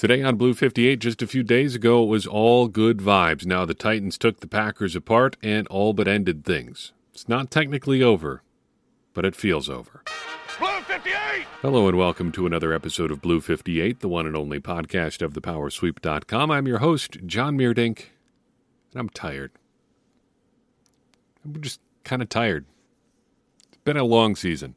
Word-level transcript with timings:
Today 0.00 0.22
on 0.22 0.36
Blue 0.36 0.54
58, 0.54 0.98
just 0.98 1.20
a 1.20 1.26
few 1.26 1.42
days 1.42 1.74
ago, 1.74 2.02
it 2.02 2.06
was 2.06 2.26
all 2.26 2.68
good 2.68 3.00
vibes. 3.00 3.44
Now 3.44 3.66
the 3.66 3.74
Titans 3.74 4.16
took 4.16 4.40
the 4.40 4.46
Packers 4.46 4.96
apart 4.96 5.36
and 5.42 5.68
all 5.68 5.92
but 5.92 6.08
ended 6.08 6.42
things. 6.42 6.92
It's 7.12 7.28
not 7.28 7.50
technically 7.50 8.02
over, 8.02 8.42
but 9.12 9.26
it 9.26 9.36
feels 9.36 9.68
over. 9.68 10.02
Blue 10.58 10.80
58! 10.86 11.12
Hello 11.60 11.86
and 11.86 11.98
welcome 11.98 12.32
to 12.32 12.46
another 12.46 12.72
episode 12.72 13.10
of 13.10 13.20
Blue 13.20 13.42
58, 13.42 14.00
the 14.00 14.08
one 14.08 14.26
and 14.26 14.34
only 14.34 14.58
podcast 14.58 15.20
of 15.20 15.34
thepowersweep.com. 15.34 16.50
I'm 16.50 16.66
your 16.66 16.78
host, 16.78 17.18
John 17.26 17.58
Meerdink, 17.58 18.06
and 18.92 19.00
I'm 19.00 19.10
tired. 19.10 19.52
I'm 21.44 21.60
just 21.60 21.78
kind 22.04 22.22
of 22.22 22.30
tired. 22.30 22.64
It's 23.68 23.82
been 23.84 23.98
a 23.98 24.04
long 24.04 24.34
season. 24.34 24.76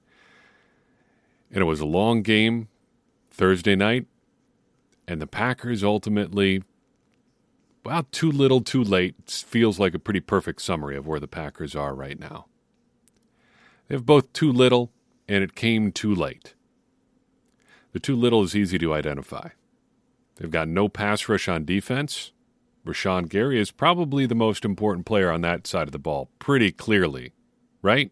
And 1.49 1.61
it 1.61 1.65
was 1.65 1.79
a 1.79 1.85
long 1.85 2.23
game 2.23 2.67
Thursday 3.31 3.77
night 3.77 4.05
and 5.07 5.21
the 5.21 5.27
Packers 5.27 5.83
ultimately, 5.83 6.63
well, 7.85 8.05
too 8.11 8.31
little, 8.31 8.61
too 8.61 8.83
late 8.83 9.15
feels 9.29 9.79
like 9.79 9.93
a 9.93 9.99
pretty 9.99 10.19
perfect 10.19 10.61
summary 10.61 10.95
of 10.95 11.05
where 11.05 11.19
the 11.19 11.27
Packers 11.27 11.75
are 11.75 11.93
right 11.93 12.19
now. 12.19 12.45
They 13.87 13.95
have 13.95 14.05
both 14.05 14.31
too 14.33 14.51
little 14.51 14.91
and 15.27 15.43
it 15.43 15.55
came 15.55 15.91
too 15.91 16.13
late. 16.13 16.53
The 17.91 17.99
too 17.99 18.15
little 18.15 18.43
is 18.43 18.55
easy 18.55 18.77
to 18.79 18.93
identify. 18.93 19.49
They've 20.35 20.49
got 20.49 20.67
no 20.67 20.89
pass 20.89 21.29
rush 21.29 21.47
on 21.47 21.65
defense. 21.65 22.31
Rashan 22.85 23.29
Gary 23.29 23.59
is 23.59 23.71
probably 23.71 24.25
the 24.25 24.35
most 24.35 24.65
important 24.65 25.05
player 25.05 25.31
on 25.31 25.41
that 25.41 25.67
side 25.67 25.87
of 25.87 25.91
the 25.91 25.99
ball, 25.99 26.29
pretty 26.39 26.71
clearly, 26.71 27.33
right? 27.81 28.11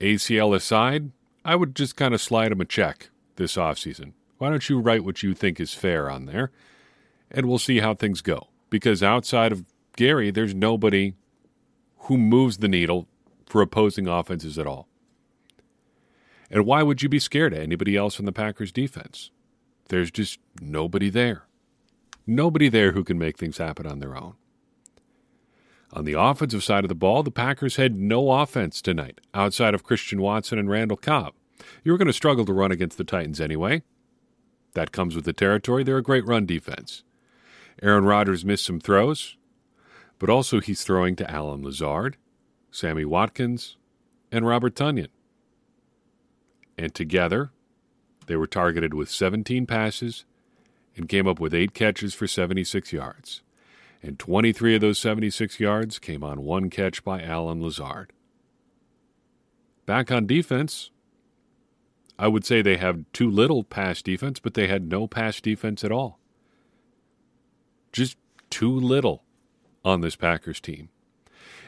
ACL 0.00 0.56
aside, 0.56 1.12
I 1.44 1.56
would 1.56 1.76
just 1.76 1.94
kind 1.94 2.14
of 2.14 2.20
slide 2.20 2.52
him 2.52 2.60
a 2.60 2.64
check 2.64 3.10
this 3.36 3.56
offseason. 3.56 4.12
Why 4.38 4.50
don't 4.50 4.68
you 4.68 4.80
write 4.80 5.04
what 5.04 5.22
you 5.22 5.34
think 5.34 5.60
is 5.60 5.74
fair 5.74 6.10
on 6.10 6.26
there? 6.26 6.50
And 7.30 7.46
we'll 7.46 7.58
see 7.58 7.80
how 7.80 7.94
things 7.94 8.20
go. 8.20 8.48
Because 8.70 9.02
outside 9.02 9.52
of 9.52 9.64
Gary, 9.96 10.30
there's 10.30 10.54
nobody 10.54 11.14
who 12.00 12.18
moves 12.18 12.58
the 12.58 12.68
needle 12.68 13.08
for 13.46 13.62
opposing 13.62 14.08
offenses 14.08 14.58
at 14.58 14.66
all. 14.66 14.88
And 16.50 16.66
why 16.66 16.82
would 16.82 17.02
you 17.02 17.08
be 17.08 17.18
scared 17.18 17.52
of 17.52 17.60
anybody 17.60 17.96
else 17.96 18.18
in 18.18 18.26
the 18.26 18.32
Packers 18.32 18.72
defense? 18.72 19.30
There's 19.88 20.10
just 20.10 20.38
nobody 20.60 21.10
there. 21.10 21.44
Nobody 22.26 22.68
there 22.68 22.92
who 22.92 23.04
can 23.04 23.18
make 23.18 23.38
things 23.38 23.58
happen 23.58 23.86
on 23.86 23.98
their 23.98 24.16
own. 24.16 24.34
On 25.92 26.04
the 26.04 26.18
offensive 26.18 26.64
side 26.64 26.84
of 26.84 26.88
the 26.88 26.94
ball, 26.94 27.22
the 27.22 27.30
Packers 27.30 27.76
had 27.76 27.94
no 27.96 28.30
offense 28.30 28.82
tonight 28.82 29.20
outside 29.32 29.74
of 29.74 29.84
Christian 29.84 30.20
Watson 30.20 30.58
and 30.58 30.68
Randall 30.68 30.96
Cobb. 30.96 31.34
You 31.84 31.92
were 31.92 31.98
going 31.98 32.06
to 32.06 32.12
struggle 32.12 32.44
to 32.44 32.52
run 32.52 32.72
against 32.72 32.98
the 32.98 33.04
Titans 33.04 33.40
anyway. 33.40 33.82
That 34.74 34.92
comes 34.92 35.14
with 35.16 35.24
the 35.24 35.32
territory. 35.32 35.84
They're 35.84 35.98
a 35.98 36.02
great 36.02 36.26
run 36.26 36.46
defense. 36.46 37.02
Aaron 37.82 38.04
Rodgers 38.04 38.44
missed 38.44 38.64
some 38.64 38.80
throws, 38.80 39.36
but 40.18 40.30
also 40.30 40.60
he's 40.60 40.84
throwing 40.84 41.16
to 41.16 41.30
Allen 41.30 41.62
Lazard, 41.62 42.16
Sammy 42.70 43.04
Watkins, 43.04 43.76
and 44.30 44.46
Robert 44.46 44.74
Tonyan. 44.74 45.08
And 46.76 46.94
together, 46.94 47.50
they 48.26 48.36
were 48.36 48.46
targeted 48.46 48.94
with 48.94 49.10
17 49.10 49.66
passes 49.66 50.24
and 50.96 51.08
came 51.08 51.26
up 51.26 51.40
with 51.40 51.54
eight 51.54 51.74
catches 51.74 52.14
for 52.14 52.26
76 52.26 52.92
yards. 52.92 53.42
And 54.02 54.18
23 54.18 54.74
of 54.76 54.80
those 54.80 54.98
76 54.98 55.58
yards 55.60 55.98
came 55.98 56.22
on 56.22 56.42
one 56.42 56.68
catch 56.68 57.02
by 57.04 57.22
Allen 57.22 57.62
Lazard. 57.62 58.12
Back 59.86 60.10
on 60.10 60.26
defense, 60.26 60.90
I 62.18 62.28
would 62.28 62.44
say 62.44 62.62
they 62.62 62.76
have 62.76 63.04
too 63.12 63.30
little 63.30 63.64
pass 63.64 64.02
defense, 64.02 64.38
but 64.38 64.54
they 64.54 64.66
had 64.66 64.88
no 64.88 65.06
pass 65.06 65.40
defense 65.40 65.82
at 65.82 65.92
all. 65.92 66.18
Just 67.92 68.16
too 68.50 68.72
little 68.72 69.24
on 69.84 70.00
this 70.00 70.16
Packers 70.16 70.60
team. 70.60 70.88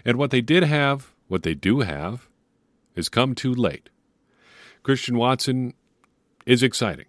And 0.04 0.18
what 0.18 0.30
they 0.30 0.40
did 0.40 0.62
have, 0.62 1.12
what 1.28 1.42
they 1.42 1.54
do 1.54 1.80
have, 1.80 2.28
has 2.94 3.08
come 3.08 3.34
too 3.34 3.52
late. 3.52 3.90
Christian 4.82 5.18
Watson 5.18 5.74
is 6.46 6.62
exciting. 6.62 7.06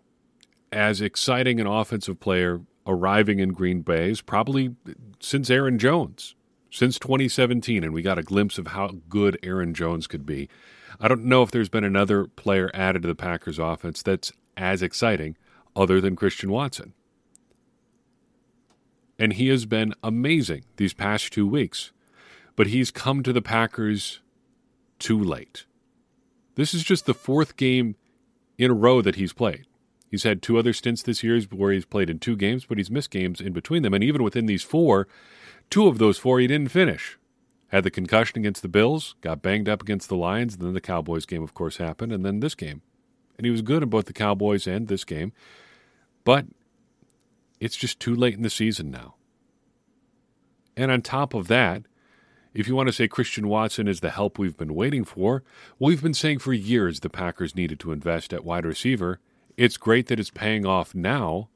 As 0.72 1.00
exciting 1.00 1.59
an 1.59 1.67
offensive 1.67 2.19
player 2.19 2.61
arriving 2.88 3.40
in 3.40 3.50
Green 3.50 3.81
Bay 3.81 4.09
is 4.09 4.22
probably 4.22 4.75
since 5.19 5.50
Aaron 5.50 5.78
Jones, 5.78 6.35
since 6.72 6.97
2017, 6.97 7.84
and 7.84 7.94
we 7.94 8.01
got 8.01 8.17
a 8.17 8.23
glimpse 8.23 8.57
of 8.57 8.67
how 8.67 8.95
good 9.09 9.38
Aaron 9.44 9.73
Jones 9.73 10.07
could 10.07 10.25
be. 10.25 10.50
I 11.00 11.08
don't 11.08 11.25
know 11.25 11.44
if 11.44 11.52
there's 11.52 11.69
been 11.69 11.84
another 11.84 12.25
player 12.25 12.72
added 12.74 13.03
to 13.03 13.08
the 13.08 13.16
Packers 13.16 13.59
offense 13.59 14.02
that's 14.02 14.31
as 14.56 14.81
exciting 14.81 15.38
other 15.75 16.02
than 16.02 16.16
Christian 16.16 16.50
Watson. 16.50 16.94
And 19.19 19.34
he 19.34 19.50
has 19.50 19.66
been 19.66 19.94
amazing 20.03 20.63
these 20.78 20.94
past 20.94 21.31
two 21.31 21.47
weeks. 21.47 21.91
But 22.56 22.68
he's 22.68 22.90
come 22.90 23.22
to 23.22 23.31
the 23.31 23.41
Packers 23.41 24.19
too 24.97 25.22
late. 25.24 25.66
This 26.56 26.74
is 26.74 26.84
just 26.84 27.06
the 27.06 27.14
fourth 27.14 27.56
game 27.56 27.96
in 28.58 28.72
a 28.72 28.75
row 28.75 29.02
that 29.03 29.16
he's 29.16 29.34
played. 29.34 29.66
He's 30.09 30.24
had 30.24 30.41
two 30.41 30.58
other 30.58 30.74
stints 30.74 31.03
this 31.03 31.24
year 31.24 31.40
where 31.52 31.72
he's 31.72 31.85
played 31.85 32.09
in 32.09 32.18
two 32.18 32.35
games, 32.35 32.66
but 32.66 32.78
he's 32.78 32.90
missed 32.90 33.12
games 33.12 33.40
in 33.40 33.53
between 33.53 33.84
them. 33.84 33.94
And 33.94 34.03
even 34.03 34.24
within 34.24 34.47
these 34.47 34.64
four, 34.64 35.08
two 35.69 35.88
of 35.88 36.00
those 36.00 36.18
four 36.18 36.40
he 36.40 36.47
didn't 36.47 36.72
finish 36.72 37.19
had 37.69 37.83
the 37.83 37.91
concussion 37.91 38.39
against 38.39 38.61
the 38.61 38.69
Bills, 38.69 39.16
got 39.22 39.41
banged 39.41 39.67
up 39.67 39.81
against 39.81 40.09
the 40.09 40.16
Lions, 40.16 40.55
and 40.55 40.63
then 40.63 40.73
the 40.73 40.81
Cowboys 40.81 41.25
game, 41.25 41.44
of 41.44 41.53
course, 41.53 41.78
happened, 41.78 42.13
and 42.13 42.25
then 42.25 42.39
this 42.39 42.55
game. 42.55 42.81
And 43.38 43.45
he 43.45 43.51
was 43.51 43.61
good 43.61 43.83
in 43.83 43.89
both 43.89 44.05
the 44.05 44.13
Cowboys 44.13 44.67
and 44.67 44.88
this 44.88 45.03
game. 45.03 45.33
But 46.23 46.45
it's 47.59 47.75
just 47.75 48.00
too 48.00 48.16
late 48.16 48.35
in 48.35 48.41
the 48.41 48.50
season 48.50 48.89
now. 48.89 49.16
And 50.75 50.91
on 50.91 51.01
top 51.01 51.33
of 51.33 51.47
that, 51.47 51.83
if 52.53 52.67
you 52.67 52.75
want 52.75 52.88
to 52.88 52.94
say 52.94 53.07
Christian 53.07 53.47
Watson 53.47 53.88
is 53.88 53.99
the 53.99 54.09
help 54.09 54.39
we've 54.39 54.57
been 54.57 54.73
waiting 54.73 55.03
for, 55.03 55.44
well, 55.78 55.89
we've 55.89 56.01
been 56.01 56.13
saying 56.13 56.39
for 56.39 56.53
years 56.53 56.99
the 56.99 57.09
Packers 57.09 57.55
needed 57.55 57.79
to 57.81 57.91
invest 57.91 58.34
at 58.34 58.44
wide 58.44 58.66
receiver. 58.66 59.19
It's 59.57 59.78
great 59.78 60.07
that 60.07 60.19
it's 60.19 60.29
paying 60.29 60.66
off 60.66 60.95
now, 60.95 61.49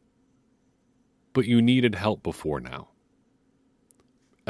but 1.33 1.45
you 1.45 1.61
needed 1.61 1.95
help 1.95 2.22
before 2.22 2.59
now. 2.59 2.91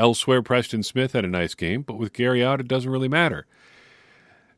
Elsewhere, 0.01 0.41
Preston 0.41 0.81
Smith 0.81 1.13
had 1.13 1.25
a 1.25 1.27
nice 1.27 1.53
game, 1.53 1.83
but 1.83 1.93
with 1.99 2.11
Gary 2.11 2.43
out, 2.43 2.59
it 2.59 2.67
doesn't 2.67 2.89
really 2.89 3.07
matter. 3.07 3.45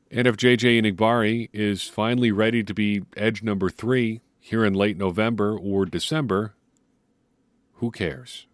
And 0.10 0.26
if 0.26 0.38
JJ 0.38 0.82
Enagbare 0.82 1.50
is 1.52 1.84
finally 1.84 2.32
ready 2.32 2.64
to 2.64 2.74
be 2.74 3.02
edge 3.18 3.44
number 3.44 3.70
three 3.70 4.22
here 4.40 4.64
in 4.64 4.74
late 4.74 4.96
November 4.96 5.58
or 5.58 5.86
December, 5.86 6.54
who 7.74 7.92
cares? 7.92 8.48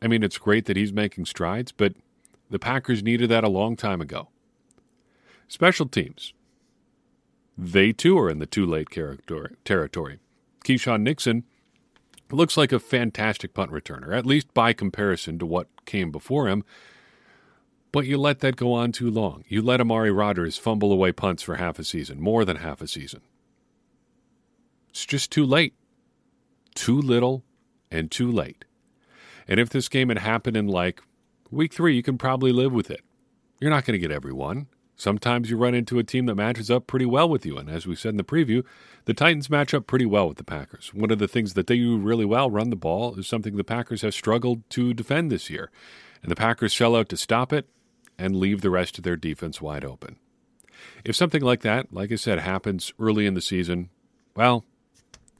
I 0.00 0.06
mean, 0.06 0.22
it's 0.22 0.38
great 0.38 0.64
that 0.64 0.78
he's 0.78 0.94
making 0.94 1.26
strides, 1.26 1.72
but 1.72 1.92
the 2.48 2.58
Packers 2.58 3.02
needed 3.02 3.28
that 3.28 3.44
a 3.44 3.50
long 3.50 3.76
time 3.76 4.00
ago. 4.00 4.28
Special 5.46 5.84
teams. 5.86 6.32
They 7.58 7.92
too 7.92 8.18
are 8.18 8.30
in 8.30 8.38
the 8.38 8.46
too 8.46 8.64
late 8.64 8.88
territory. 9.66 10.20
Keisean 10.64 11.02
Nixon 11.02 11.44
looks 12.36 12.56
like 12.56 12.72
a 12.72 12.78
fantastic 12.78 13.54
punt 13.54 13.70
returner, 13.70 14.16
at 14.16 14.26
least 14.26 14.52
by 14.52 14.72
comparison 14.72 15.38
to 15.38 15.46
what 15.46 15.68
came 15.86 16.10
before 16.10 16.48
him. 16.48 16.64
But 17.90 18.06
you 18.06 18.18
let 18.18 18.40
that 18.40 18.56
go 18.56 18.72
on 18.72 18.92
too 18.92 19.10
long. 19.10 19.44
You 19.48 19.62
let 19.62 19.80
Amari 19.80 20.10
Rodgers 20.10 20.58
fumble 20.58 20.92
away 20.92 21.12
punts 21.12 21.42
for 21.42 21.56
half 21.56 21.78
a 21.78 21.84
season, 21.84 22.20
more 22.20 22.44
than 22.44 22.58
half 22.58 22.82
a 22.82 22.86
season. 22.86 23.22
It's 24.90 25.06
just 25.06 25.32
too 25.32 25.46
late. 25.46 25.74
Too 26.74 27.00
little 27.00 27.44
and 27.90 28.10
too 28.10 28.30
late. 28.30 28.64
And 29.46 29.58
if 29.58 29.70
this 29.70 29.88
game 29.88 30.10
had 30.10 30.18
happened 30.18 30.56
in 30.56 30.66
like 30.66 31.02
week 31.50 31.72
three, 31.72 31.96
you 31.96 32.02
can 32.02 32.18
probably 32.18 32.52
live 32.52 32.72
with 32.72 32.90
it. 32.90 33.00
You're 33.58 33.70
not 33.70 33.84
going 33.86 33.98
to 33.98 34.06
get 34.06 34.14
everyone. 34.14 34.66
Sometimes 34.98 35.48
you 35.48 35.56
run 35.56 35.76
into 35.76 36.00
a 36.00 36.04
team 36.04 36.26
that 36.26 36.34
matches 36.34 36.72
up 36.72 36.88
pretty 36.88 37.06
well 37.06 37.28
with 37.28 37.46
you. 37.46 37.56
And 37.56 37.70
as 37.70 37.86
we 37.86 37.94
said 37.94 38.10
in 38.10 38.16
the 38.16 38.24
preview, 38.24 38.64
the 39.04 39.14
Titans 39.14 39.48
match 39.48 39.72
up 39.72 39.86
pretty 39.86 40.04
well 40.04 40.26
with 40.26 40.38
the 40.38 40.44
Packers. 40.44 40.92
One 40.92 41.12
of 41.12 41.20
the 41.20 41.28
things 41.28 41.54
that 41.54 41.68
they 41.68 41.76
do 41.76 41.96
really 41.96 42.24
well, 42.24 42.50
run 42.50 42.70
the 42.70 42.76
ball, 42.76 43.14
is 43.14 43.28
something 43.28 43.56
the 43.56 43.62
Packers 43.62 44.02
have 44.02 44.12
struggled 44.12 44.68
to 44.70 44.92
defend 44.92 45.30
this 45.30 45.48
year. 45.48 45.70
And 46.20 46.32
the 46.32 46.36
Packers 46.36 46.74
sell 46.74 46.96
out 46.96 47.08
to 47.10 47.16
stop 47.16 47.52
it 47.52 47.68
and 48.18 48.34
leave 48.34 48.60
the 48.60 48.70
rest 48.70 48.98
of 48.98 49.04
their 49.04 49.14
defense 49.14 49.62
wide 49.62 49.84
open. 49.84 50.16
If 51.04 51.14
something 51.14 51.42
like 51.42 51.60
that, 51.60 51.92
like 51.92 52.10
I 52.10 52.16
said, 52.16 52.40
happens 52.40 52.92
early 52.98 53.24
in 53.24 53.34
the 53.34 53.40
season, 53.40 53.90
well, 54.34 54.64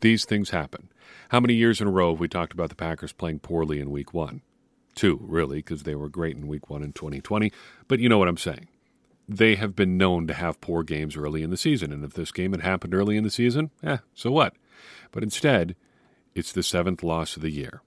these 0.00 0.25
things 0.25 0.50
happen. 0.50 0.88
How 1.31 1.41
many 1.41 1.55
years 1.55 1.81
in 1.81 1.88
a 1.88 1.91
row 1.91 2.12
have 2.12 2.21
we 2.21 2.29
talked 2.29 2.53
about 2.53 2.69
the 2.69 2.77
Packers 2.77 3.12
playing 3.12 3.41
poorly 3.41 3.81
in 3.81 3.91
week 3.91 4.15
one? 4.15 4.43
Two, 4.94 5.19
really, 5.21 5.59
because 5.59 5.83
they 5.83 5.97
were 5.97 6.09
great 6.09 6.37
in 6.37 6.47
week 6.47 6.71
one 6.71 6.85
in 6.85 6.93
2020. 6.93 7.53
But 7.88 7.99
you 7.99 8.09
know 8.09 8.19
what 8.19 8.29
I'm 8.29 8.37
saying 8.37 8.69
they 9.29 9.57
have 9.57 9.77
been 9.77 9.99
known 9.99 10.27
to 10.27 10.35
have 10.35 10.61
poor 10.61 10.83
games 10.83 11.17
early 11.17 11.43
in 11.43 11.51
the 11.51 11.57
season. 11.57 11.93
And 11.93 12.05
if 12.05 12.15
this 12.15 12.33
game 12.33 12.53
had 12.53 12.63
happened 12.63 12.95
early 12.95 13.17
in 13.17 13.25
the 13.25 13.31
season, 13.31 13.71
eh, 13.83 13.99
so 14.15 14.31
what? 14.31 14.55
But 15.13 15.23
instead, 15.23 15.77
it's 16.35 16.53
the 16.53 16.63
seventh 16.63 17.03
loss 17.03 17.37
of 17.37 17.43
the 17.43 17.51
year. 17.51 17.83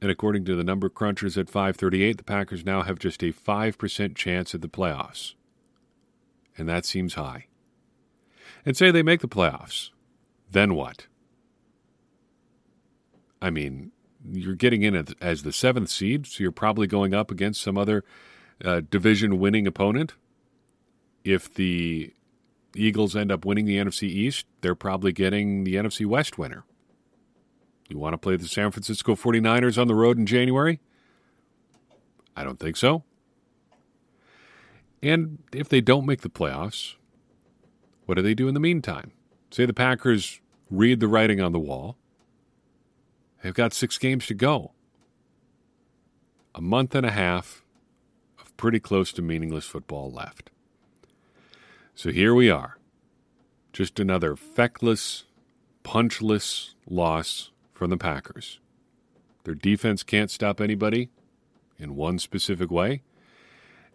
And 0.00 0.10
according 0.10 0.44
to 0.44 0.54
the 0.54 0.62
number 0.62 0.88
crunchers 0.88 1.36
at 1.36 1.50
538, 1.50 2.18
the 2.18 2.24
Packers 2.24 2.64
now 2.64 2.82
have 2.82 3.00
just 3.00 3.22
a 3.22 3.32
5% 3.32 4.14
chance 4.14 4.54
at 4.54 4.60
the 4.60 4.68
playoffs. 4.68 5.34
And 6.56 6.68
that 6.68 6.84
seems 6.84 7.14
high. 7.14 7.46
And 8.64 8.76
say 8.76 8.90
they 8.90 9.02
make 9.02 9.20
the 9.20 9.28
playoffs. 9.28 9.90
Then 10.50 10.74
what? 10.74 11.08
I 13.42 13.50
mean, 13.50 13.90
you're 14.30 14.54
getting 14.54 14.82
in 14.82 15.06
as 15.20 15.42
the 15.42 15.52
seventh 15.52 15.90
seed, 15.90 16.26
so 16.26 16.42
you're 16.42 16.52
probably 16.52 16.86
going 16.86 17.14
up 17.14 17.30
against 17.30 17.62
some 17.62 17.78
other 17.78 18.04
uh, 18.64 18.82
division 18.88 19.38
winning 19.38 19.66
opponent. 19.66 20.14
If 21.24 21.52
the 21.52 22.12
Eagles 22.74 23.16
end 23.16 23.32
up 23.32 23.44
winning 23.44 23.66
the 23.66 23.76
NFC 23.76 24.04
East, 24.04 24.46
they're 24.60 24.74
probably 24.74 25.12
getting 25.12 25.64
the 25.64 25.74
NFC 25.74 26.06
West 26.06 26.38
winner. 26.38 26.64
You 27.88 27.98
want 27.98 28.14
to 28.14 28.18
play 28.18 28.36
the 28.36 28.48
San 28.48 28.70
Francisco 28.70 29.14
49ers 29.14 29.80
on 29.80 29.88
the 29.88 29.94
road 29.94 30.18
in 30.18 30.26
January? 30.26 30.80
I 32.36 32.44
don't 32.44 32.60
think 32.60 32.76
so. 32.76 33.02
And 35.02 35.38
if 35.52 35.68
they 35.68 35.80
don't 35.80 36.06
make 36.06 36.20
the 36.20 36.28
playoffs, 36.28 36.94
what 38.06 38.16
do 38.16 38.22
they 38.22 38.34
do 38.34 38.48
in 38.48 38.54
the 38.54 38.60
meantime? 38.60 39.12
Say 39.50 39.64
the 39.64 39.72
Packers 39.72 40.40
read 40.70 41.00
the 41.00 41.08
writing 41.08 41.40
on 41.40 41.52
the 41.52 41.58
wall. 41.58 41.96
They've 43.42 43.54
got 43.54 43.72
six 43.72 43.96
games 43.98 44.26
to 44.26 44.34
go. 44.34 44.72
A 46.54 46.60
month 46.60 46.94
and 46.94 47.06
a 47.06 47.10
half 47.10 47.64
of 48.40 48.56
pretty 48.56 48.80
close 48.80 49.12
to 49.12 49.22
meaningless 49.22 49.66
football 49.66 50.10
left. 50.10 50.50
So 51.98 52.12
here 52.12 52.32
we 52.32 52.48
are. 52.48 52.78
Just 53.72 53.98
another 53.98 54.36
feckless, 54.36 55.24
punchless 55.82 56.76
loss 56.88 57.50
from 57.74 57.90
the 57.90 57.96
Packers. 57.96 58.60
Their 59.42 59.56
defense 59.56 60.04
can't 60.04 60.30
stop 60.30 60.60
anybody 60.60 61.10
in 61.76 61.96
one 61.96 62.20
specific 62.20 62.70
way, 62.70 63.02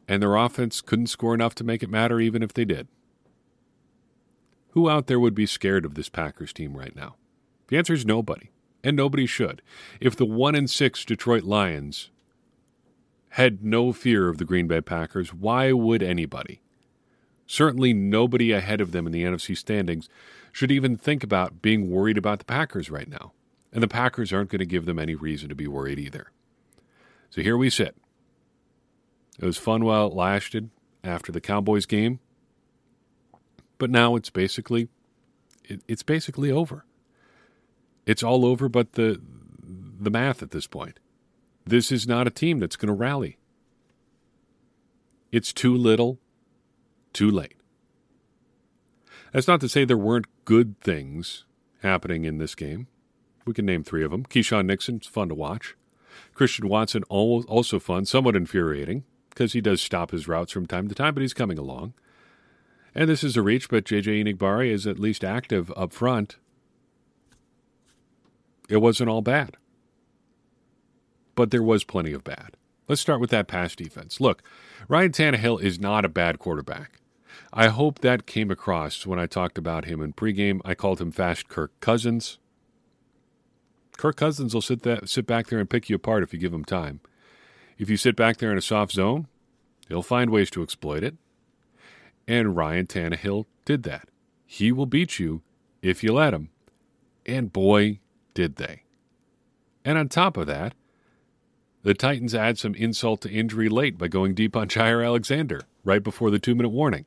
and 0.05 0.21
their 0.21 0.35
offense 0.35 0.81
couldn't 0.81 1.07
score 1.07 1.33
enough 1.33 1.55
to 1.55 1.63
make 1.63 1.81
it 1.81 1.89
matter 1.89 2.19
even 2.19 2.44
if 2.44 2.51
they 2.51 2.65
did. 2.65 2.89
Who 4.71 4.89
out 4.89 5.07
there 5.07 5.17
would 5.17 5.33
be 5.33 5.45
scared 5.45 5.85
of 5.85 5.95
this 5.95 6.09
Packers 6.09 6.51
team 6.51 6.75
right 6.75 6.94
now? 6.94 7.15
The 7.69 7.77
answer 7.77 7.94
is 7.94 8.05
nobody, 8.05 8.50
and 8.83 8.97
nobody 8.97 9.25
should. 9.25 9.61
If 10.01 10.17
the 10.17 10.25
1 10.25 10.55
and 10.55 10.69
6 10.69 11.05
Detroit 11.05 11.44
Lions 11.44 12.11
had 13.29 13.63
no 13.63 13.94
fear 13.94 14.27
of 14.27 14.39
the 14.39 14.45
Green 14.45 14.67
Bay 14.67 14.81
Packers, 14.81 15.33
why 15.33 15.71
would 15.71 16.03
anybody? 16.03 16.59
Certainly, 17.45 17.93
nobody 17.93 18.51
ahead 18.51 18.81
of 18.81 18.91
them 18.91 19.05
in 19.05 19.11
the 19.11 19.23
NFC 19.23 19.55
standings 19.57 20.09
should 20.51 20.71
even 20.71 20.95
think 20.97 21.23
about 21.23 21.61
being 21.61 21.89
worried 21.89 22.17
about 22.17 22.39
the 22.39 22.45
Packers 22.45 22.89
right 22.89 23.09
now. 23.09 23.33
And 23.71 23.81
the 23.81 23.87
Packers 23.87 24.31
aren't 24.31 24.49
going 24.49 24.59
to 24.59 24.65
give 24.65 24.85
them 24.85 24.99
any 24.99 25.15
reason 25.15 25.49
to 25.49 25.55
be 25.55 25.67
worried 25.67 25.99
either. 25.99 26.31
So 27.29 27.41
here 27.41 27.57
we 27.57 27.69
sit. 27.69 27.95
It 29.39 29.45
was 29.45 29.57
fun 29.57 29.83
while 29.83 30.07
it 30.07 30.13
lasted 30.13 30.69
after 31.03 31.31
the 31.31 31.41
Cowboys 31.41 31.85
game, 31.85 32.19
but 33.77 33.89
now 33.89 34.15
it's 34.15 34.29
basically 34.29 34.89
it, 35.63 35.81
it's 35.87 36.03
basically 36.03 36.51
over. 36.51 36.85
It's 38.05 38.23
all 38.23 38.45
over, 38.45 38.69
but 38.69 38.93
the 38.93 39.19
the 39.99 40.11
math 40.11 40.43
at 40.43 40.51
this 40.51 40.67
point. 40.67 40.99
This 41.65 41.91
is 41.91 42.07
not 42.07 42.27
a 42.27 42.31
team 42.31 42.59
that's 42.59 42.75
going 42.75 42.87
to 42.87 42.93
rally. 42.93 43.37
It's 45.31 45.53
too 45.53 45.75
little, 45.75 46.19
too 47.13 47.30
late. 47.30 47.56
That's 49.31 49.48
not 49.48 49.62
to 49.62 49.69
say 49.69 49.86
there 49.86 49.98
weren't 49.98 50.27
good 50.45 50.80
things 50.80 51.45
happening 51.81 52.25
in 52.25 52.38
this 52.38 52.56
game. 52.56 52.88
We 53.45 53.54
can 53.54 53.65
name 53.65 53.83
three 53.83 54.04
of 54.04 54.12
them. 54.12 54.25
Keisean 54.25 54.65
Nixon's 54.65 55.07
fun 55.07 55.30
to 55.30 55.36
watch. 55.36 55.75
Christian 56.33 56.69
Watson, 56.69 57.04
also 57.04 57.80
fun, 57.80 58.06
somewhat 58.06 58.36
infuriating, 58.36 59.04
because 59.30 59.54
he 59.54 59.62
does 59.62 59.81
stop 59.81 60.12
his 60.12 60.27
routes 60.27 60.51
from 60.51 60.68
time 60.68 60.88
to 60.88 60.95
time, 60.95 61.13
but 61.13 61.21
he's 61.21 61.33
coming 61.33 61.57
along. 61.57 61.94
And 62.95 63.10
this 63.10 63.24
is 63.24 63.36
a 63.36 63.42
reach, 63.42 63.69
but 63.69 63.86
JJ 63.86 64.24
Enagbare 64.24 64.69
is 64.69 64.86
at 64.86 65.00
least 65.00 65.24
active 65.24 65.71
up 65.75 65.92
front. 65.92 66.38
It 68.69 68.77
wasn't 68.77 69.10
all 69.10 69.21
bad. 69.21 69.57
But 71.36 71.50
there 71.50 71.63
was 71.63 71.83
plenty 71.83 72.13
of 72.13 72.24
bad. 72.24 72.56
Let's 72.88 73.01
start 73.01 73.19
with 73.19 73.31
that 73.31 73.48
pass 73.48 73.75
defense. 73.75 74.21
Look, 74.21 74.44
Ryan 74.88 75.12
Tannehill 75.12 75.62
is 75.62 75.80
not 75.80 76.06
a 76.06 76.10
bad 76.10 76.38
quarterback. 76.38 77.00
I 77.55 77.67
hope 77.67 78.00
that 78.00 78.25
came 78.25 78.50
across 78.50 79.05
when 79.05 79.19
I 79.19 79.27
talked 79.27 79.59
about 79.59 79.85
him 79.85 80.01
in 80.01 80.13
pregame. 80.13 80.59
I 80.65 80.73
called 80.73 81.00
him 81.00 81.11
Fast 81.11 81.50
Kirk 81.50 81.71
Cousins. 81.81 82.39
Kirk 83.95 84.15
Cousins 84.15 84.55
will 84.55 84.61
sit 84.61 84.81
that, 84.81 85.07
sit 85.07 85.27
back 85.27 85.47
there 85.47 85.59
and 85.59 85.69
pick 85.69 85.88
you 85.88 85.95
apart 85.95 86.23
if 86.23 86.33
you 86.33 86.39
give 86.39 86.51
him 86.51 86.65
time. 86.65 87.00
If 87.77 87.91
you 87.91 87.97
sit 87.97 88.15
back 88.15 88.38
there 88.38 88.51
in 88.51 88.57
a 88.57 88.61
soft 88.61 88.94
zone, 88.94 89.27
he'll 89.88 90.01
find 90.01 90.31
ways 90.31 90.50
to 90.50 90.63
exploit 90.63 91.03
it. 91.03 91.15
And 92.27 92.55
Ryan 92.55 92.88
Tannehill 92.88 93.45
did 93.65 93.83
that. 93.83 94.09
He 94.47 94.71
will 94.71 94.88
beat 94.88 95.19
you 95.19 95.44
if 95.83 96.03
you 96.03 96.11
let 96.11 96.33
him. 96.33 96.50
And 97.23 97.53
boy, 97.53 98.00
did 98.33 98.55
they. 98.55 98.81
And 99.85 100.00
on 100.00 100.09
top 100.09 100.38
of 100.38 100.47
that, 100.47 100.73
the 101.83 101.94
Titans 101.94 102.33
add 102.33 102.57
some 102.57 102.73
insult 102.73 103.21
to 103.21 103.29
injury 103.29 103.69
late 103.69 104.00
by 104.00 104.07
going 104.07 104.33
deep 104.33 104.55
on 104.55 104.69
Jaire 104.69 105.05
Alexander 105.05 105.61
right 105.83 106.01
before 106.01 106.31
the 106.31 106.39
two 106.39 106.55
minute 106.55 106.69
warning. 106.69 107.05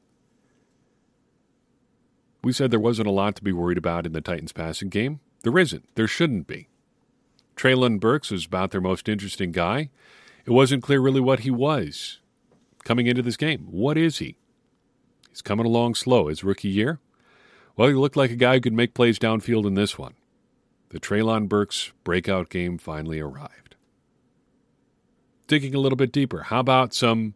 We 2.46 2.52
said 2.52 2.70
there 2.70 2.78
wasn't 2.78 3.08
a 3.08 3.10
lot 3.10 3.34
to 3.34 3.42
be 3.42 3.52
worried 3.52 3.76
about 3.76 4.06
in 4.06 4.12
the 4.12 4.20
Titans 4.20 4.52
passing 4.52 4.88
game. 4.88 5.18
There 5.42 5.58
isn't. 5.58 5.88
There 5.96 6.06
shouldn't 6.06 6.46
be. 6.46 6.68
Treylon 7.56 7.98
Burks 7.98 8.30
is 8.30 8.46
about 8.46 8.70
their 8.70 8.80
most 8.80 9.08
interesting 9.08 9.50
guy. 9.50 9.90
It 10.44 10.52
wasn't 10.52 10.84
clear 10.84 11.00
really 11.00 11.20
what 11.20 11.40
he 11.40 11.50
was 11.50 12.20
coming 12.84 13.08
into 13.08 13.20
this 13.20 13.36
game. 13.36 13.66
What 13.68 13.98
is 13.98 14.18
he? 14.18 14.36
He's 15.28 15.42
coming 15.42 15.66
along 15.66 15.96
slow. 15.96 16.28
His 16.28 16.44
rookie 16.44 16.68
year? 16.68 17.00
Well, 17.74 17.88
he 17.88 17.94
looked 17.94 18.16
like 18.16 18.30
a 18.30 18.36
guy 18.36 18.54
who 18.54 18.60
could 18.60 18.72
make 18.72 18.94
plays 18.94 19.18
downfield 19.18 19.66
in 19.66 19.74
this 19.74 19.98
one. 19.98 20.14
The 20.90 21.00
Treylon 21.00 21.48
Burks 21.48 21.90
breakout 22.04 22.48
game 22.48 22.78
finally 22.78 23.18
arrived. 23.18 23.74
Digging 25.48 25.74
a 25.74 25.80
little 25.80 25.96
bit 25.96 26.12
deeper, 26.12 26.44
how 26.44 26.60
about 26.60 26.94
some 26.94 27.34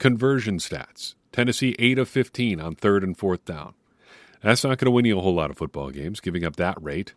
conversion 0.00 0.58
stats? 0.58 1.14
Tennessee 1.30 1.76
8 1.78 2.00
of 2.00 2.08
15 2.08 2.60
on 2.60 2.74
third 2.74 3.04
and 3.04 3.16
fourth 3.16 3.44
down. 3.44 3.74
That's 4.44 4.62
not 4.62 4.78
going 4.78 4.86
to 4.86 4.90
win 4.92 5.06
you 5.06 5.18
a 5.18 5.22
whole 5.22 5.34
lot 5.34 5.50
of 5.50 5.58
football 5.58 5.90
games, 5.90 6.20
giving 6.20 6.44
up 6.44 6.54
that 6.56 6.80
rate 6.80 7.14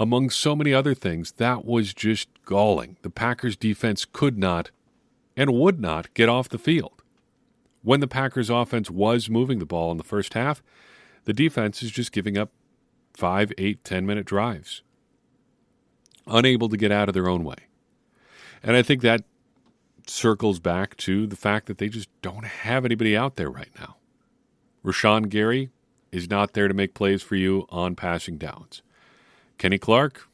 among 0.00 0.30
so 0.30 0.56
many 0.56 0.72
other 0.72 0.94
things, 0.94 1.32
that 1.32 1.66
was 1.66 1.92
just 1.92 2.28
galling. 2.46 2.96
The 3.02 3.10
Packers 3.10 3.54
defense 3.54 4.06
could 4.06 4.38
not 4.38 4.70
and 5.36 5.52
would 5.52 5.78
not 5.78 6.12
get 6.14 6.28
off 6.28 6.48
the 6.48 6.58
field. 6.58 7.02
When 7.82 8.00
the 8.00 8.08
Packers 8.08 8.48
offense 8.48 8.90
was 8.90 9.28
moving 9.28 9.58
the 9.58 9.66
ball 9.66 9.90
in 9.90 9.98
the 9.98 10.02
first 10.02 10.32
half, 10.32 10.62
the 11.26 11.34
defense 11.34 11.82
is 11.82 11.90
just 11.90 12.12
giving 12.12 12.38
up 12.38 12.50
five, 13.12 13.52
eight, 13.58 13.84
ten 13.84 14.06
minute 14.06 14.24
drives, 14.24 14.82
unable 16.26 16.70
to 16.70 16.78
get 16.78 16.90
out 16.90 17.08
of 17.08 17.14
their 17.14 17.28
own 17.28 17.44
way. 17.44 17.66
And 18.62 18.76
I 18.76 18.82
think 18.82 19.02
that 19.02 19.24
circles 20.06 20.60
back 20.60 20.96
to 20.98 21.26
the 21.26 21.36
fact 21.36 21.66
that 21.66 21.76
they 21.76 21.90
just 21.90 22.08
don't 22.22 22.46
have 22.46 22.86
anybody 22.86 23.14
out 23.14 23.36
there 23.36 23.50
right 23.50 23.70
now. 23.78 23.96
Rashan 24.82 25.28
Gary 25.28 25.68
is 26.12 26.28
not 26.28 26.52
there 26.52 26.68
to 26.68 26.74
make 26.74 26.94
plays 26.94 27.22
for 27.22 27.36
you 27.36 27.66
on 27.70 27.94
passing 27.94 28.36
downs. 28.36 28.82
Kenny 29.58 29.78
Clark 29.78 30.28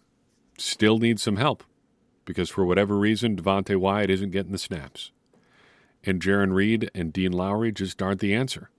still 0.59 0.99
needs 0.99 1.23
some 1.23 1.37
help 1.37 1.65
because 2.25 2.51
for 2.51 2.65
whatever 2.65 2.97
reason, 2.97 3.37
Devonte 3.37 3.77
Wyatt 3.77 4.11
isn't 4.11 4.31
getting 4.31 4.53
the 4.53 4.59
snaps. 4.59 5.11
And 6.05 6.23
Jarran 6.23 6.53
Reed 6.53 6.91
and 6.95 7.13
Dean 7.13 7.33
Lowry 7.33 7.73
just 7.73 8.01
aren't 8.01 8.21
the 8.21 8.35
answer. 8.35 8.71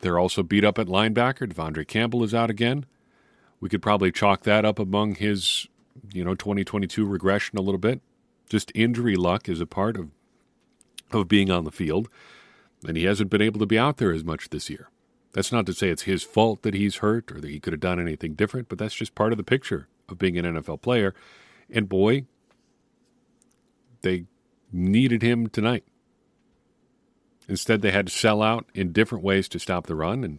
They're 0.00 0.18
also 0.18 0.42
beat 0.42 0.64
up 0.64 0.78
at 0.78 0.86
linebacker. 0.88 1.52
De'Vondre 1.52 1.86
Campbell 1.86 2.24
is 2.24 2.34
out 2.34 2.50
again. 2.50 2.86
We 3.60 3.68
could 3.68 3.82
probably 3.82 4.10
chalk 4.10 4.42
that 4.42 4.64
up 4.64 4.78
among 4.78 5.14
his, 5.16 5.68
you 6.12 6.24
know, 6.24 6.34
2022 6.34 7.04
regression 7.04 7.58
a 7.58 7.62
little 7.62 7.78
bit. 7.78 8.00
Just 8.48 8.72
injury 8.74 9.16
luck 9.16 9.48
is 9.48 9.60
a 9.60 9.66
part 9.66 9.96
of 9.96 10.10
of 11.12 11.28
being 11.28 11.50
on 11.50 11.64
the 11.64 11.70
field, 11.70 12.08
and 12.86 12.96
he 12.96 13.04
hasn't 13.04 13.30
been 13.30 13.42
able 13.42 13.60
to 13.60 13.66
be 13.66 13.78
out 13.78 13.98
there 13.98 14.12
as 14.12 14.24
much 14.24 14.50
this 14.50 14.68
year. 14.68 14.88
That's 15.32 15.52
not 15.52 15.66
to 15.66 15.72
say 15.72 15.88
it's 15.88 16.02
his 16.02 16.22
fault 16.22 16.62
that 16.62 16.74
he's 16.74 16.96
hurt 16.96 17.32
or 17.32 17.40
that 17.40 17.50
he 17.50 17.60
could 17.60 17.72
have 17.72 17.80
done 17.80 18.00
anything 18.00 18.34
different, 18.34 18.68
but 18.68 18.78
that's 18.78 18.94
just 18.94 19.14
part 19.14 19.32
of 19.32 19.38
the 19.38 19.44
picture 19.44 19.88
of 20.08 20.18
being 20.18 20.36
an 20.36 20.44
NFL 20.44 20.82
player. 20.82 21.14
And 21.70 21.88
boy, 21.88 22.26
they 24.02 24.26
needed 24.70 25.22
him 25.22 25.48
tonight. 25.48 25.84
Instead, 27.48 27.82
they 27.82 27.90
had 27.90 28.06
to 28.06 28.12
sell 28.12 28.42
out 28.42 28.66
in 28.74 28.92
different 28.92 29.24
ways 29.24 29.48
to 29.48 29.58
stop 29.58 29.86
the 29.86 29.96
run, 29.96 30.22
and 30.22 30.38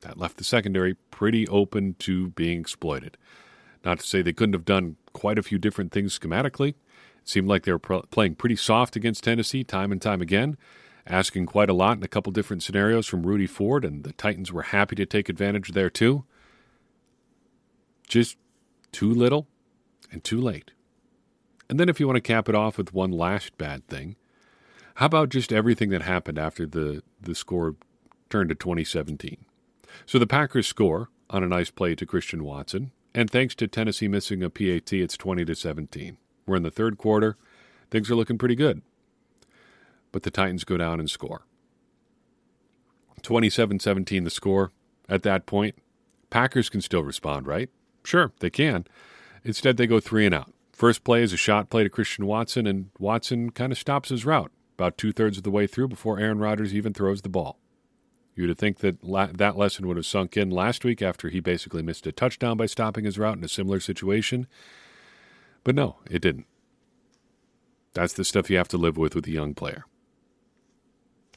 that 0.00 0.18
left 0.18 0.38
the 0.38 0.44
secondary 0.44 0.94
pretty 1.10 1.46
open 1.48 1.94
to 1.98 2.28
being 2.30 2.60
exploited. 2.60 3.16
Not 3.84 4.00
to 4.00 4.06
say 4.06 4.22
they 4.22 4.32
couldn't 4.32 4.54
have 4.54 4.64
done 4.64 4.96
quite 5.12 5.38
a 5.38 5.42
few 5.42 5.58
different 5.58 5.92
things 5.92 6.18
schematically. 6.18 6.70
It 6.70 6.76
seemed 7.24 7.48
like 7.48 7.64
they 7.64 7.72
were 7.72 7.78
playing 7.78 8.36
pretty 8.36 8.56
soft 8.56 8.96
against 8.96 9.24
Tennessee 9.24 9.64
time 9.64 9.92
and 9.92 10.00
time 10.00 10.22
again 10.22 10.56
asking 11.10 11.46
quite 11.46 11.68
a 11.68 11.74
lot 11.74 11.96
in 11.96 12.02
a 12.02 12.08
couple 12.08 12.32
different 12.32 12.62
scenarios 12.62 13.06
from 13.06 13.26
Rudy 13.26 13.46
Ford, 13.46 13.84
and 13.84 14.04
the 14.04 14.12
Titans 14.12 14.52
were 14.52 14.62
happy 14.62 14.96
to 14.96 15.06
take 15.06 15.28
advantage 15.28 15.72
there 15.72 15.90
too. 15.90 16.24
Just 18.08 18.36
too 18.92 19.12
little 19.12 19.46
and 20.10 20.22
too 20.22 20.40
late. 20.40 20.72
And 21.68 21.78
then, 21.78 21.88
if 21.88 22.00
you 22.00 22.06
want 22.06 22.16
to 22.16 22.20
cap 22.20 22.48
it 22.48 22.54
off 22.54 22.78
with 22.78 22.92
one 22.92 23.12
last 23.12 23.56
bad 23.56 23.86
thing, 23.86 24.16
how 24.94 25.06
about 25.06 25.28
just 25.28 25.52
everything 25.52 25.90
that 25.90 26.02
happened 26.02 26.38
after 26.38 26.66
the, 26.66 27.02
the 27.20 27.34
score 27.34 27.76
turned 28.28 28.48
to 28.48 28.54
2017? 28.54 29.36
So 30.04 30.18
the 30.18 30.26
Packers 30.26 30.66
score 30.66 31.08
on 31.28 31.44
a 31.44 31.48
nice 31.48 31.70
play 31.70 31.94
to 31.94 32.06
Christian 32.06 32.44
Watson. 32.44 32.92
And 33.14 33.30
thanks 33.30 33.54
to 33.56 33.68
Tennessee 33.68 34.08
missing 34.08 34.42
a 34.42 34.50
PAT, 34.50 34.92
it's 34.92 35.16
20 35.16 35.44
to 35.44 35.54
17. 35.54 36.16
We're 36.46 36.56
in 36.56 36.62
the 36.62 36.70
third 36.70 36.98
quarter. 36.98 37.36
Things 37.90 38.10
are 38.10 38.14
looking 38.14 38.38
pretty 38.38 38.54
good. 38.54 38.82
But 40.12 40.22
the 40.22 40.30
Titans 40.30 40.64
go 40.64 40.76
down 40.76 41.00
and 41.00 41.08
score. 41.08 41.44
27 43.22 43.78
17 43.78 44.24
the 44.24 44.30
score. 44.30 44.72
At 45.08 45.22
that 45.22 45.46
point, 45.46 45.76
Packers 46.30 46.68
can 46.68 46.80
still 46.80 47.02
respond, 47.02 47.46
right? 47.46 47.68
Sure, 48.04 48.32
they 48.40 48.50
can. 48.50 48.86
Instead, 49.44 49.76
they 49.76 49.86
go 49.86 50.00
three 50.00 50.24
and 50.26 50.34
out. 50.34 50.52
First 50.72 51.04
play 51.04 51.22
is 51.22 51.32
a 51.32 51.36
shot 51.36 51.68
play 51.68 51.82
to 51.82 51.90
Christian 51.90 52.26
Watson, 52.26 52.66
and 52.66 52.90
Watson 52.98 53.50
kind 53.50 53.72
of 53.72 53.78
stops 53.78 54.08
his 54.08 54.24
route 54.24 54.52
about 54.80 54.96
two 54.96 55.12
thirds 55.12 55.36
of 55.36 55.42
the 55.42 55.50
way 55.50 55.66
through 55.66 55.88
before 55.88 56.18
Aaron 56.18 56.38
Rodgers 56.38 56.74
even 56.74 56.94
throws 56.94 57.20
the 57.20 57.28
ball. 57.28 57.58
You 58.34 58.46
would 58.46 58.56
think 58.56 58.78
that 58.78 59.04
la- 59.04 59.28
that 59.34 59.58
lesson 59.58 59.86
would 59.86 59.98
have 59.98 60.06
sunk 60.06 60.36
in 60.38 60.48
last 60.48 60.84
week 60.84 61.02
after 61.02 61.28
he 61.28 61.40
basically 61.40 61.82
missed 61.82 62.06
a 62.06 62.12
touchdown 62.12 62.56
by 62.56 62.64
stopping 62.64 63.04
his 63.04 63.18
route 63.18 63.36
in 63.36 63.44
a 63.44 63.48
similar 63.48 63.80
situation. 63.80 64.46
But 65.64 65.74
no, 65.74 65.96
it 66.10 66.22
didn't. 66.22 66.46
That's 67.92 68.14
the 68.14 68.24
stuff 68.24 68.48
you 68.48 68.56
have 68.56 68.68
to 68.68 68.78
live 68.78 68.96
with 68.96 69.14
with 69.14 69.26
a 69.26 69.32
young 69.32 69.52
player. 69.52 69.84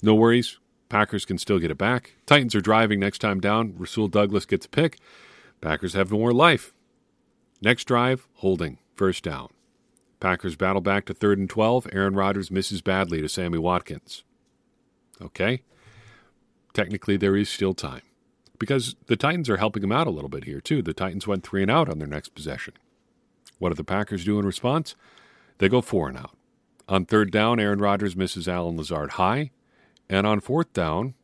No 0.04 0.14
worries. 0.14 0.60
Packers 0.90 1.24
can 1.26 1.38
still 1.38 1.60
get 1.60 1.72
it 1.72 1.78
back. 1.78 2.16
Titans 2.26 2.54
are 2.54 2.62
driving 2.62 3.00
next 3.00 3.20
time 3.20 3.40
down. 3.40 3.74
Rasul 3.78 4.10
Douglas 4.10 4.46
gets 4.46 4.66
a 4.66 4.70
pick. 4.70 5.00
Packers 5.62 5.94
have 5.94 6.12
more 6.12 6.34
life. 6.34 6.74
Next 7.62 7.86
drive, 7.86 8.28
holding, 8.36 8.78
first 8.96 9.24
down. 9.24 9.48
Packers 10.20 10.58
battle 10.58 10.82
back 10.82 11.06
to 11.06 11.14
third 11.14 11.40
and 11.40 11.50
12. 11.50 11.88
Aaron 11.94 12.16
Rodgers 12.16 12.52
misses 12.52 12.82
badly 12.82 13.22
to 13.22 13.30
Sammy 13.30 13.58
Watkins. 13.58 14.24
Okay. 15.22 15.62
Technically, 16.74 17.16
there 17.16 17.38
is 17.38 17.50
still 17.50 17.74
time 17.74 18.02
because 18.60 18.96
the 19.08 19.16
Titans 19.16 19.50
are 19.50 19.58
helping 19.58 19.84
him 19.84 19.92
out 19.92 20.08
a 20.08 20.12
little 20.12 20.30
bit 20.30 20.44
here, 20.44 20.60
too. 20.60 20.82
The 20.82 20.94
Titans 20.94 21.28
went 21.28 21.46
three 21.46 21.62
and 21.62 21.72
out 21.72 21.88
on 21.88 22.00
their 22.00 22.08
next 22.08 22.36
possession. 22.36 22.74
What 23.58 23.70
do 23.70 23.76
the 23.76 23.84
Packers 23.86 24.26
do 24.26 24.38
in 24.38 24.46
response? 24.46 24.96
They 25.60 25.70
go 25.70 25.80
four 25.80 26.10
and 26.10 26.18
out. 26.18 26.36
On 26.90 27.06
third 27.06 27.32
down, 27.32 27.62
Aaron 27.62 27.80
Rodgers 27.80 28.18
misses 28.18 28.50
Allen 28.50 28.76
Lazard 28.76 29.12
high. 29.12 29.52
And 30.14 30.28
on 30.28 30.42
fourth 30.42 30.74
down, 30.74 31.16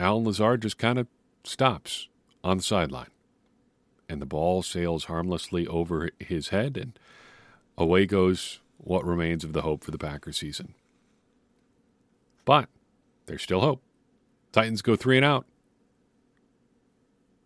Allen 0.00 0.24
Lazard 0.24 0.62
just 0.62 0.78
kind 0.78 0.98
of 0.98 1.06
stops 1.44 2.08
on 2.42 2.56
the 2.56 2.62
sideline. 2.64 3.12
And 4.08 4.20
the 4.20 4.26
ball 4.26 4.64
sails 4.64 5.04
harmlessly 5.04 5.64
over 5.68 6.10
his 6.18 6.48
head, 6.48 6.76
and 6.76 6.98
away 7.78 8.06
goes 8.06 8.58
what 8.78 9.06
remains 9.06 9.44
of 9.44 9.52
the 9.52 9.62
hope 9.62 9.84
for 9.84 9.92
the 9.92 9.98
Packers 9.98 10.38
season. 10.38 10.74
But 12.44 12.68
there's 13.26 13.42
still 13.42 13.60
hope. 13.60 13.80
Titans 14.50 14.82
go 14.82 14.96
three 14.96 15.16
and 15.16 15.24
out. 15.24 15.46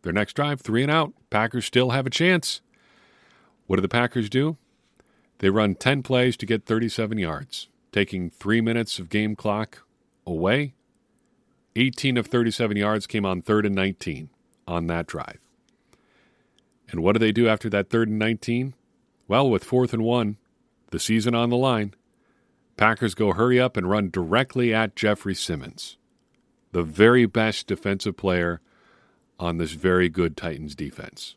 Their 0.00 0.14
next 0.14 0.32
drive, 0.32 0.62
three 0.62 0.82
and 0.82 0.90
out. 0.90 1.12
Packers 1.28 1.66
still 1.66 1.90
have 1.90 2.06
a 2.06 2.10
chance. 2.10 2.62
What 3.66 3.76
do 3.76 3.82
the 3.82 3.88
Packers 3.88 4.30
do? 4.30 4.56
They 5.40 5.50
run 5.50 5.74
10 5.74 6.02
plays 6.02 6.38
to 6.38 6.46
get 6.46 6.64
37 6.64 7.18
yards, 7.18 7.68
taking 7.92 8.30
three 8.30 8.62
minutes 8.62 8.98
of 8.98 9.10
game 9.10 9.36
clock 9.36 9.82
away. 10.28 10.74
18 11.76 12.16
of 12.16 12.26
37 12.26 12.76
yards 12.76 13.06
came 13.06 13.24
on 13.24 13.42
third 13.42 13.66
and 13.66 13.74
19 13.74 14.30
on 14.66 14.86
that 14.86 15.06
drive. 15.06 15.38
And 16.90 17.02
what 17.02 17.12
do 17.12 17.18
they 17.18 17.32
do 17.32 17.48
after 17.48 17.68
that 17.70 17.90
third 17.90 18.08
and 18.08 18.18
19? 18.18 18.74
Well, 19.26 19.48
with 19.48 19.64
fourth 19.64 19.92
and 19.92 20.02
one, 20.02 20.38
the 20.90 20.98
season 20.98 21.34
on 21.34 21.50
the 21.50 21.56
line, 21.56 21.94
Packers 22.76 23.14
go 23.14 23.32
hurry 23.32 23.60
up 23.60 23.76
and 23.76 23.90
run 23.90 24.10
directly 24.10 24.72
at 24.72 24.96
Jeffrey 24.96 25.34
Simmons, 25.34 25.98
the 26.72 26.82
very 26.82 27.26
best 27.26 27.66
defensive 27.66 28.16
player 28.16 28.60
on 29.38 29.58
this 29.58 29.72
very 29.72 30.08
good 30.08 30.36
Titans 30.36 30.74
defense. 30.74 31.36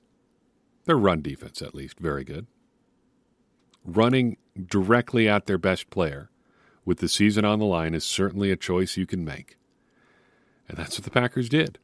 Their 0.86 0.98
run 0.98 1.22
defense, 1.22 1.62
at 1.62 1.76
least, 1.76 2.00
very 2.00 2.24
good. 2.24 2.48
Running 3.84 4.38
directly 4.64 5.28
at 5.28 5.46
their 5.46 5.58
best 5.58 5.90
player 5.90 6.30
with 6.86 7.00
the 7.00 7.10
season 7.10 7.46
on 7.46 7.60
the 7.60 7.66
line 7.66 7.94
is 7.94 8.04
certainly 8.04 8.52
a 8.52 8.56
choice 8.56 8.98
you 8.98 9.06
can 9.06 9.24
make. 9.24 9.58
And 10.68 10.78
that's 10.78 10.98
what 10.98 11.04
the 11.04 11.12
Packers 11.12 11.50
did. 11.50 11.80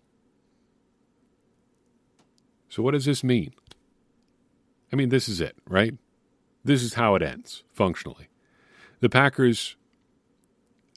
So, 2.70 2.84
what 2.84 2.92
does 2.92 3.06
this 3.06 3.24
mean? 3.24 3.54
I 4.92 4.96
mean, 4.96 5.10
this 5.10 5.28
is 5.28 5.42
it, 5.42 5.56
right? 5.68 5.94
This 6.64 6.84
is 6.84 6.96
how 6.96 7.16
it 7.16 7.22
ends, 7.22 7.64
functionally. 7.72 8.28
The 9.00 9.10
Packers, 9.10 9.76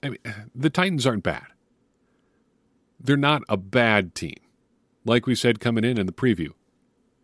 I 0.03 0.11
mean, 0.11 0.19
the 0.55 0.71
Titans 0.71 1.07
aren't 1.07 1.23
bad. 1.23 1.47
They're 2.99 3.17
not 3.17 3.43
a 3.49 3.57
bad 3.57 4.15
team. 4.15 4.37
Like 5.05 5.27
we 5.27 5.35
said 5.35 5.61
coming 5.61 5.85
in 5.85 5.99
in 5.99 6.07
the 6.07 6.13
preview, 6.13 6.51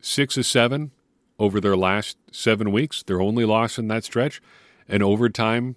six 0.00 0.37
of 0.37 0.47
seven 0.47 0.92
over 1.38 1.61
their 1.61 1.76
last 1.76 2.16
seven 2.33 2.73
weeks, 2.73 3.02
their 3.02 3.21
only 3.21 3.45
loss 3.45 3.78
in 3.78 3.88
that 3.88 4.04
stretch, 4.04 4.40
an 4.88 5.02
overtime 5.02 5.76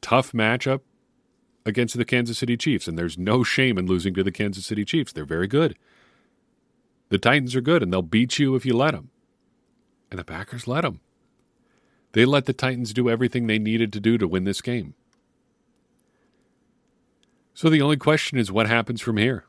tough 0.00 0.32
matchup 0.32 0.80
against 1.66 1.96
the 1.96 2.04
Kansas 2.04 2.38
City 2.38 2.56
Chiefs, 2.56 2.88
and 2.88 2.98
there's 2.98 3.18
no 3.18 3.44
shame 3.44 3.78
in 3.78 3.86
losing 3.86 4.14
to 4.14 4.24
the 4.24 4.32
Kansas 4.32 4.66
City 4.66 4.84
Chiefs. 4.84 5.12
They're 5.12 5.24
very 5.24 5.46
good. 5.46 5.76
The 7.10 7.18
Titans 7.18 7.54
are 7.54 7.60
good, 7.60 7.82
and 7.82 7.92
they'll 7.92 8.02
beat 8.02 8.38
you 8.38 8.54
if 8.54 8.66
you 8.66 8.76
let 8.76 8.92
them. 8.92 9.10
And 10.10 10.18
the 10.18 10.24
Packers 10.24 10.66
let 10.66 10.82
them. 10.82 11.00
They 12.12 12.24
let 12.24 12.46
the 12.46 12.52
Titans 12.52 12.92
do 12.92 13.10
everything 13.10 13.46
they 13.46 13.58
needed 13.58 13.92
to 13.92 14.00
do 14.00 14.18
to 14.18 14.26
win 14.26 14.44
this 14.44 14.60
game. 14.60 14.94
So 17.54 17.68
the 17.68 17.82
only 17.82 17.96
question 17.96 18.38
is 18.38 18.52
what 18.52 18.68
happens 18.68 19.00
from 19.00 19.16
here? 19.16 19.44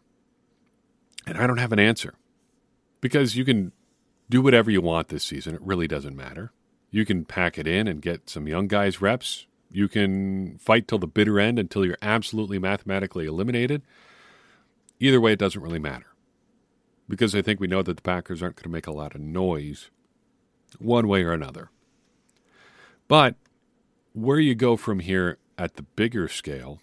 And 1.25 1.38
I 1.38 1.48
don't 1.48 1.60
have 1.60 1.72
an 1.72 1.79
answer. 1.79 2.15
Because 3.01 3.38
you 3.38 3.46
can 3.46 3.72
do 4.29 4.41
whatever 4.41 4.70
you 4.70 4.82
want 4.82 5.08
this 5.08 5.24
season, 5.24 5.56
it 5.56 5.62
really 5.62 5.88
doesn't 5.88 6.15
matter. 6.15 6.51
You 6.91 7.06
can 7.06 7.24
pack 7.24 7.58
it 7.58 7.68
in 7.68 7.88
and 7.88 8.01
get 8.01 8.29
some 8.29 8.48
young 8.48 8.68
guys 8.68 9.00
reps. 9.00 9.46
You 9.71 9.88
can 9.88 10.57
fight 10.57 10.88
till 10.88 10.97
the 10.97 11.07
bitter 11.07 11.39
end 11.39 11.59
until 11.59 11.85
you're 11.85 11.97
absolutely 12.01 12.59
mathematically 12.59 13.25
eliminated. 13.25 13.83
Either 14.99 15.21
way, 15.21 15.33
it 15.33 15.39
doesn't 15.39 15.61
really 15.61 15.79
matter. 15.79 16.07
Because 17.07 17.33
I 17.35 17.41
think 17.41 17.59
we 17.59 17.67
know 17.67 17.81
that 17.81 17.95
the 17.95 18.01
Packers 18.01 18.41
aren't 18.41 18.55
going 18.55 18.63
to 18.63 18.69
make 18.69 18.88
a 18.88 18.91
lot 18.91 19.15
of 19.15 19.21
noise 19.21 19.89
one 20.77 21.07
way 21.07 21.23
or 21.23 21.33
another. 21.33 21.69
But 23.07 23.35
where 24.13 24.39
you 24.39 24.55
go 24.55 24.75
from 24.75 24.99
here 24.99 25.38
at 25.57 25.75
the 25.75 25.83
bigger 25.83 26.27
scale 26.27 26.81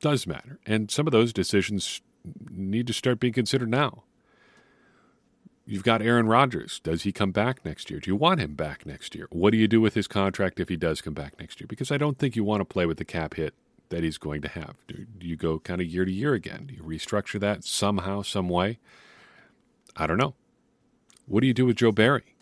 does 0.00 0.26
matter. 0.26 0.58
And 0.66 0.90
some 0.90 1.06
of 1.06 1.12
those 1.12 1.32
decisions 1.32 2.00
need 2.50 2.86
to 2.86 2.92
start 2.92 3.20
being 3.20 3.32
considered 3.32 3.70
now. 3.70 4.04
You've 5.64 5.84
got 5.84 6.02
Aaron 6.02 6.26
Rodgers. 6.26 6.80
Does 6.80 7.04
he 7.04 7.12
come 7.12 7.30
back 7.30 7.64
next 7.64 7.88
year? 7.90 8.00
Do 8.00 8.10
you 8.10 8.16
want 8.16 8.40
him 8.40 8.54
back 8.54 8.84
next 8.84 9.14
year? 9.14 9.28
What 9.30 9.52
do 9.52 9.58
you 9.58 9.68
do 9.68 9.80
with 9.80 9.94
his 9.94 10.08
contract 10.08 10.58
if 10.58 10.68
he 10.68 10.76
does 10.76 11.00
come 11.00 11.14
back 11.14 11.38
next 11.38 11.60
year? 11.60 11.66
Because 11.68 11.92
I 11.92 11.98
don't 11.98 12.18
think 12.18 12.34
you 12.34 12.42
want 12.42 12.60
to 12.60 12.64
play 12.64 12.84
with 12.84 12.98
the 12.98 13.04
cap 13.04 13.34
hit 13.34 13.54
that 13.90 14.02
he's 14.02 14.18
going 14.18 14.42
to 14.42 14.48
have. 14.48 14.74
Do, 14.88 15.06
you 15.20 15.36
go 15.36 15.60
kind 15.60 15.80
of 15.80 15.86
year 15.86 16.04
to 16.04 16.10
year 16.10 16.34
again? 16.34 16.66
Do 16.66 16.74
you 16.74 16.82
restructure 16.82 17.38
that 17.40 17.62
somehow, 17.62 18.22
some 18.22 18.48
way? 18.48 18.78
I 19.96 20.06
don't 20.06 20.18
know. 20.18 20.34
What 21.26 21.42
do 21.42 21.46
you 21.46 21.54
do 21.54 21.66
with 21.66 21.76
Joe 21.76 21.92
Barry? 21.92 22.34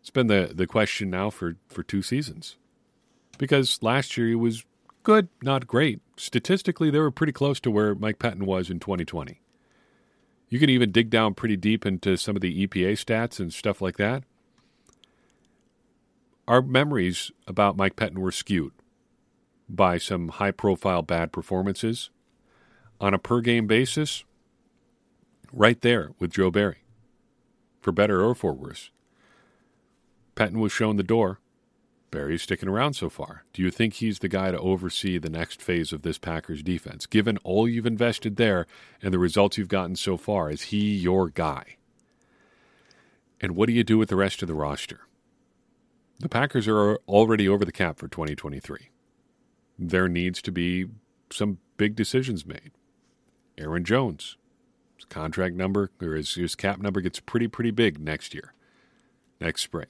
It's 0.00 0.10
been 0.10 0.26
the, 0.26 0.50
the 0.52 0.66
question 0.66 1.10
now 1.10 1.30
for, 1.30 1.56
for 1.68 1.82
two 1.82 2.02
seasons. 2.02 2.56
Because 3.38 3.82
last 3.82 4.16
year 4.16 4.28
he 4.28 4.34
was 4.34 4.64
good, 5.02 5.28
not 5.42 5.66
great. 5.66 6.00
Statistically, 6.16 6.90
they 6.90 6.98
were 6.98 7.10
pretty 7.10 7.32
close 7.32 7.60
to 7.60 7.70
where 7.70 7.94
Mike 7.94 8.18
Pettine 8.18 8.42
was 8.42 8.68
in 8.68 8.80
2020. 8.80 9.40
You 10.48 10.58
can 10.58 10.70
even 10.70 10.92
dig 10.92 11.10
down 11.10 11.34
pretty 11.34 11.56
deep 11.56 11.84
into 11.84 12.16
some 12.16 12.36
of 12.36 12.42
the 12.42 12.66
EPA 12.66 12.92
stats 12.92 13.40
and 13.40 13.52
stuff 13.52 13.80
like 13.80 13.96
that. 13.96 14.24
Our 16.46 16.62
memories 16.62 17.30
about 17.46 17.76
Mike 17.76 17.96
Pettine 17.96 18.18
were 18.18 18.32
skewed 18.32 18.72
by 19.68 19.98
some 19.98 20.28
high 20.28 20.50
profile 20.50 21.02
bad 21.02 21.32
performances. 21.32 22.10
On 23.00 23.12
a 23.12 23.18
per 23.18 23.40
game 23.40 23.66
basis, 23.66 24.24
right 25.52 25.80
there 25.80 26.12
with 26.18 26.32
Joe 26.32 26.50
Barry, 26.50 26.84
for 27.80 27.92
better 27.92 28.22
or 28.22 28.34
for 28.34 28.52
worse. 28.52 28.90
Pettine 30.36 30.60
was 30.60 30.72
shown 30.72 30.96
the 30.96 31.02
door. 31.02 31.40
Barry's 32.14 32.42
sticking 32.42 32.68
around 32.68 32.94
so 32.94 33.10
far. 33.10 33.44
Do 33.52 33.60
you 33.60 33.70
think 33.70 33.94
he's 33.94 34.20
the 34.20 34.28
guy 34.28 34.52
to 34.52 34.58
oversee 34.58 35.18
the 35.18 35.28
next 35.28 35.60
phase 35.60 35.92
of 35.92 36.02
this 36.02 36.16
Packers 36.16 36.62
defense? 36.62 37.06
Given 37.06 37.38
all 37.38 37.68
you've 37.68 37.86
invested 37.86 38.36
there 38.36 38.66
and 39.02 39.12
the 39.12 39.18
results 39.18 39.58
you've 39.58 39.68
gotten 39.68 39.96
so 39.96 40.16
far, 40.16 40.48
is 40.48 40.62
he 40.62 40.94
your 40.94 41.28
guy? 41.28 41.76
And 43.40 43.56
what 43.56 43.66
do 43.66 43.72
you 43.72 43.82
do 43.82 43.98
with 43.98 44.08
the 44.08 44.16
rest 44.16 44.42
of 44.42 44.48
the 44.48 44.54
roster? 44.54 45.00
The 46.20 46.28
Packers 46.28 46.68
are 46.68 46.96
already 47.08 47.48
over 47.48 47.64
the 47.64 47.72
cap 47.72 47.98
for 47.98 48.06
2023. 48.06 48.90
There 49.76 50.08
needs 50.08 50.40
to 50.42 50.52
be 50.52 50.86
some 51.30 51.58
big 51.76 51.96
decisions 51.96 52.46
made. 52.46 52.70
Aaron 53.58 53.84
Jones, 53.84 54.36
his 54.94 55.04
contract 55.04 55.56
number 55.56 55.90
or 56.00 56.14
his, 56.14 56.34
his 56.34 56.54
cap 56.54 56.78
number 56.78 57.00
gets 57.00 57.18
pretty, 57.18 57.48
pretty 57.48 57.72
big 57.72 57.98
next 57.98 58.34
year, 58.34 58.54
next 59.40 59.62
spring. 59.62 59.86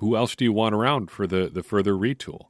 Who 0.00 0.16
else 0.16 0.36
do 0.36 0.44
you 0.44 0.52
want 0.52 0.74
around 0.74 1.10
for 1.10 1.26
the, 1.26 1.48
the 1.52 1.62
further 1.62 1.92
retool? 1.94 2.46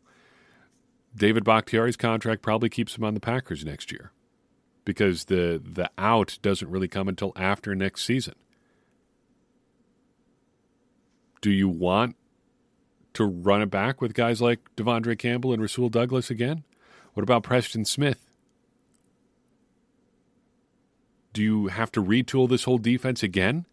David 1.16 1.45
Bakhtiari's 1.45 1.97
contract 1.97 2.42
probably 2.42 2.69
keeps 2.69 2.97
him 2.97 3.04
on 3.04 3.14
the 3.14 3.21
Packers 3.21 3.64
next 3.64 3.92
year. 3.92 4.12
because 4.85 5.26
the 5.26 5.61
the 5.64 5.90
out 5.99 6.38
doesn't 6.42 6.71
really 6.71 6.88
come 6.88 7.09
until 7.09 7.33
after 7.37 7.75
next 7.75 8.04
season. 8.04 8.35
Do 11.40 11.50
you 11.50 11.69
want 11.69 12.16
to 13.14 13.25
run 13.25 13.62
it 13.62 13.71
back 13.71 14.00
with 14.00 14.14
guys 14.14 14.40
like 14.40 14.61
De'Vondre 14.76 15.19
Campbell 15.19 15.52
and 15.52 15.62
Rasul 15.62 15.88
Douglas 15.88 16.30
again? 16.30 16.64
What 17.14 17.23
about 17.23 17.42
Preston 17.42 17.85
Smith? 17.85 18.33
Do 21.33 21.42
you 21.42 21.69
have 21.69 21.92
to 21.92 22.02
retool 22.02 22.49
this 22.49 22.64
whole 22.64 22.78
defense 22.78 23.23
again? 23.23 23.66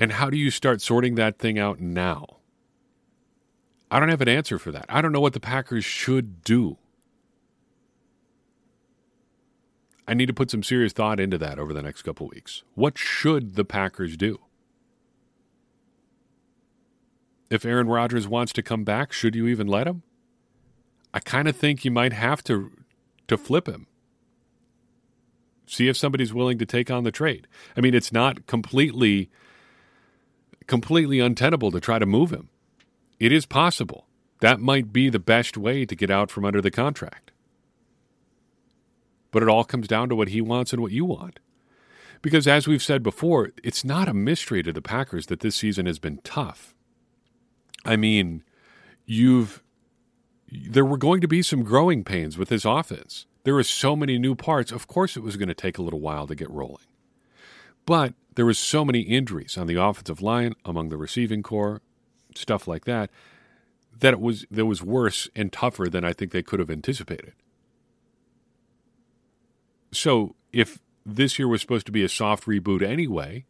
And 0.00 0.12
how 0.12 0.30
do 0.30 0.38
you 0.38 0.50
start 0.50 0.80
sorting 0.80 1.14
that 1.16 1.38
thing 1.38 1.58
out 1.58 1.78
now? 1.78 2.38
I 3.90 4.00
don't 4.00 4.08
have 4.08 4.22
an 4.22 4.28
answer 4.28 4.58
for 4.58 4.72
that. 4.72 4.86
I 4.88 5.02
don't 5.02 5.12
know 5.12 5.20
what 5.20 5.34
the 5.34 5.40
Packers 5.40 5.84
should 5.84 6.42
do. 6.42 6.78
I 10.08 10.14
need 10.14 10.26
to 10.26 10.34
put 10.34 10.50
some 10.50 10.62
serious 10.62 10.92
thought 10.94 11.20
into 11.20 11.36
that 11.38 11.58
over 11.58 11.74
the 11.74 11.82
next 11.82 12.02
couple 12.02 12.26
weeks. 12.28 12.62
What 12.74 12.96
should 12.96 13.56
the 13.56 13.64
Packers 13.64 14.16
do? 14.16 14.40
If 17.50 17.64
Aaron 17.64 17.88
Rodgers 17.88 18.26
wants 18.26 18.52
to 18.54 18.62
come 18.62 18.84
back, 18.84 19.12
should 19.12 19.34
you 19.34 19.48
even 19.48 19.66
let 19.66 19.86
him? 19.86 20.02
I 21.12 21.20
kind 21.20 21.46
of 21.46 21.56
think 21.56 21.84
you 21.84 21.90
might 21.90 22.12
have 22.12 22.42
to 22.44 22.70
to 23.28 23.36
flip 23.36 23.68
him. 23.68 23.86
See 25.66 25.88
if 25.88 25.96
somebody's 25.96 26.34
willing 26.34 26.58
to 26.58 26.66
take 26.66 26.90
on 26.90 27.04
the 27.04 27.12
trade. 27.12 27.46
I 27.76 27.80
mean, 27.80 27.94
it's 27.94 28.12
not 28.12 28.46
completely 28.46 29.30
completely 30.70 31.18
untenable 31.18 31.72
to 31.72 31.80
try 31.80 31.98
to 31.98 32.06
move 32.06 32.30
him. 32.30 32.48
It 33.18 33.32
is 33.32 33.44
possible. 33.44 34.06
That 34.40 34.60
might 34.60 34.92
be 34.92 35.10
the 35.10 35.18
best 35.18 35.56
way 35.56 35.84
to 35.84 35.96
get 35.96 36.12
out 36.12 36.30
from 36.30 36.44
under 36.44 36.62
the 36.62 36.70
contract. 36.70 37.32
But 39.32 39.42
it 39.42 39.48
all 39.48 39.64
comes 39.64 39.88
down 39.88 40.08
to 40.08 40.14
what 40.14 40.28
he 40.28 40.40
wants 40.40 40.72
and 40.72 40.80
what 40.80 40.92
you 40.92 41.04
want. 41.04 41.40
Because 42.22 42.46
as 42.46 42.68
we've 42.68 42.84
said 42.84 43.02
before, 43.02 43.50
it's 43.64 43.84
not 43.84 44.08
a 44.08 44.14
mystery 44.14 44.62
to 44.62 44.72
the 44.72 44.80
Packers 44.80 45.26
that 45.26 45.40
this 45.40 45.56
season 45.56 45.86
has 45.86 45.98
been 45.98 46.20
tough. 46.22 46.72
I 47.84 47.96
mean, 47.96 48.44
you've 49.06 49.64
there 50.52 50.84
were 50.84 50.98
going 50.98 51.20
to 51.20 51.28
be 51.28 51.42
some 51.42 51.64
growing 51.64 52.04
pains 52.04 52.38
with 52.38 52.48
this 52.48 52.64
offense. 52.64 53.26
There 53.42 53.54
were 53.54 53.64
so 53.64 53.96
many 53.96 54.18
new 54.18 54.36
parts. 54.36 54.70
Of 54.70 54.86
course, 54.86 55.16
it 55.16 55.22
was 55.22 55.36
going 55.36 55.48
to 55.48 55.54
take 55.54 55.78
a 55.78 55.82
little 55.82 56.00
while 56.00 56.28
to 56.28 56.34
get 56.36 56.50
rolling. 56.50 56.84
But 57.86 58.14
there 58.34 58.46
was 58.46 58.58
so 58.58 58.84
many 58.84 59.00
injuries 59.00 59.58
on 59.58 59.66
the 59.66 59.74
offensive 59.74 60.22
line, 60.22 60.54
among 60.64 60.88
the 60.88 60.96
receiving 60.96 61.42
corps, 61.42 61.82
stuff 62.34 62.68
like 62.68 62.84
that, 62.84 63.10
that 63.98 64.14
it 64.14 64.20
was 64.20 64.46
that 64.50 64.66
was 64.66 64.82
worse 64.82 65.28
and 65.34 65.52
tougher 65.52 65.88
than 65.88 66.04
I 66.04 66.12
think 66.12 66.32
they 66.32 66.42
could 66.42 66.60
have 66.60 66.70
anticipated. 66.70 67.32
So 69.92 70.36
if 70.52 70.78
this 71.04 71.38
year 71.38 71.48
was 71.48 71.60
supposed 71.60 71.86
to 71.86 71.92
be 71.92 72.04
a 72.04 72.08
soft 72.08 72.46
reboot 72.46 72.82
anyway, 72.82 73.44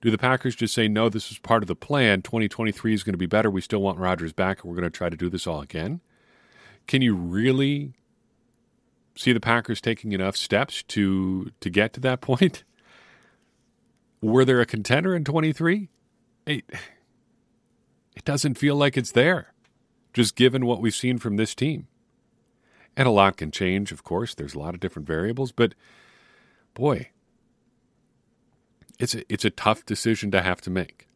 do 0.00 0.10
the 0.10 0.18
Packers 0.18 0.54
just 0.54 0.74
say, 0.74 0.88
no, 0.88 1.08
this 1.08 1.30
is 1.30 1.38
part 1.38 1.62
of 1.62 1.66
the 1.68 1.76
plan? 1.76 2.22
2023 2.22 2.94
is 2.94 3.02
going 3.02 3.14
to 3.14 3.18
be 3.18 3.26
better. 3.26 3.50
We 3.50 3.60
still 3.60 3.80
want 3.80 3.98
Rodgers 3.98 4.32
back, 4.32 4.62
and 4.62 4.70
we're 4.70 4.76
going 4.76 4.90
to 4.90 4.96
try 4.96 5.08
to 5.08 5.16
do 5.16 5.28
this 5.28 5.46
all 5.46 5.60
again? 5.60 6.00
Can 6.86 7.02
you 7.02 7.14
really 7.14 7.94
see 9.16 9.32
the 9.32 9.40
Packers 9.40 9.80
taking 9.80 10.12
enough 10.12 10.36
steps 10.36 10.82
to 10.84 11.50
to 11.60 11.70
get 11.70 11.92
to 11.94 12.00
that 12.00 12.20
point? 12.20 12.64
Were 14.20 14.44
there 14.44 14.60
a 14.60 14.66
contender 14.66 15.14
in 15.14 15.24
23? 15.24 15.88
It, 16.46 16.64
it 18.14 18.24
doesn't 18.24 18.58
feel 18.58 18.76
like 18.76 18.96
it's 18.96 19.12
there, 19.12 19.52
just 20.12 20.36
given 20.36 20.66
what 20.66 20.80
we've 20.80 20.94
seen 20.94 21.18
from 21.18 21.36
this 21.36 21.54
team. 21.54 21.86
And 22.96 23.06
a 23.06 23.10
lot 23.10 23.36
can 23.36 23.50
change, 23.50 23.92
of 23.92 24.04
course. 24.04 24.34
There's 24.34 24.54
a 24.54 24.58
lot 24.58 24.74
of 24.74 24.80
different 24.80 25.06
variables, 25.06 25.52
but 25.52 25.74
boy, 26.72 27.10
it's 28.98 29.14
a, 29.14 29.30
it's 29.32 29.44
a 29.44 29.50
tough 29.50 29.84
decision 29.84 30.30
to 30.30 30.40
have 30.40 30.60
to 30.62 30.70
make. 30.70 31.06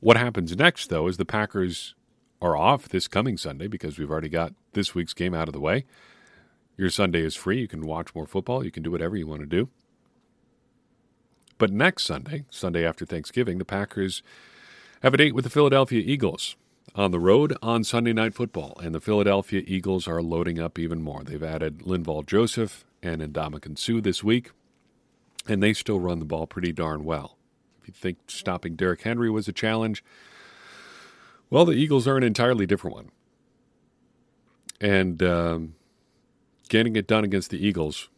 What 0.00 0.16
happens 0.16 0.54
next, 0.56 0.90
though, 0.90 1.06
is 1.06 1.16
the 1.16 1.24
Packers 1.24 1.94
are 2.42 2.56
off 2.56 2.88
this 2.88 3.08
coming 3.08 3.36
Sunday 3.36 3.68
because 3.68 3.98
we've 3.98 4.10
already 4.10 4.28
got 4.28 4.52
this 4.72 4.94
week's 4.94 5.14
game 5.14 5.32
out 5.32 5.48
of 5.48 5.54
the 5.54 5.60
way. 5.60 5.84
Your 6.76 6.90
Sunday 6.90 7.22
is 7.22 7.36
free. 7.36 7.60
You 7.60 7.68
can 7.68 7.86
watch 7.86 8.14
more 8.14 8.26
football. 8.26 8.64
You 8.64 8.72
can 8.72 8.82
do 8.82 8.90
whatever 8.90 9.16
you 9.16 9.26
want 9.26 9.40
to 9.40 9.46
do. 9.46 9.68
But 11.62 11.70
next 11.70 12.02
Sunday, 12.02 12.44
Sunday 12.50 12.84
after 12.84 13.06
Thanksgiving, 13.06 13.58
the 13.58 13.64
Packers 13.64 14.24
have 15.00 15.14
a 15.14 15.16
date 15.16 15.32
with 15.32 15.44
the 15.44 15.48
Philadelphia 15.48 16.02
Eagles 16.04 16.56
on 16.96 17.12
the 17.12 17.20
road 17.20 17.56
on 17.62 17.84
Sunday 17.84 18.12
Night 18.12 18.34
Football. 18.34 18.76
And 18.82 18.92
the 18.92 19.00
Philadelphia 19.00 19.62
Eagles 19.64 20.08
are 20.08 20.20
loading 20.20 20.58
up 20.58 20.76
even 20.76 21.02
more. 21.02 21.22
They've 21.22 21.40
added 21.40 21.78
Linval 21.82 22.26
Joseph 22.26 22.84
and 23.00 23.22
Ndamukong 23.22 23.78
Suh 23.78 24.00
this 24.00 24.24
week 24.24 24.50
and 25.46 25.62
they 25.62 25.72
still 25.72 26.00
run 26.00 26.18
the 26.18 26.24
ball 26.24 26.48
pretty 26.48 26.72
darn 26.72 27.04
well. 27.04 27.36
If 27.80 27.86
you 27.86 27.94
think 27.94 28.18
stopping 28.26 28.74
Derrick 28.74 29.02
Henry 29.02 29.30
was 29.30 29.46
a 29.46 29.52
challenge, 29.52 30.02
well, 31.48 31.64
the 31.64 31.74
Eagles 31.74 32.08
are 32.08 32.16
an 32.16 32.24
entirely 32.24 32.66
different 32.66 32.96
one. 32.96 33.10
And 34.80 35.22
um, 35.22 35.74
getting 36.68 36.96
it 36.96 37.06
done 37.06 37.22
against 37.22 37.50
the 37.50 37.64
Eagles 37.64 38.08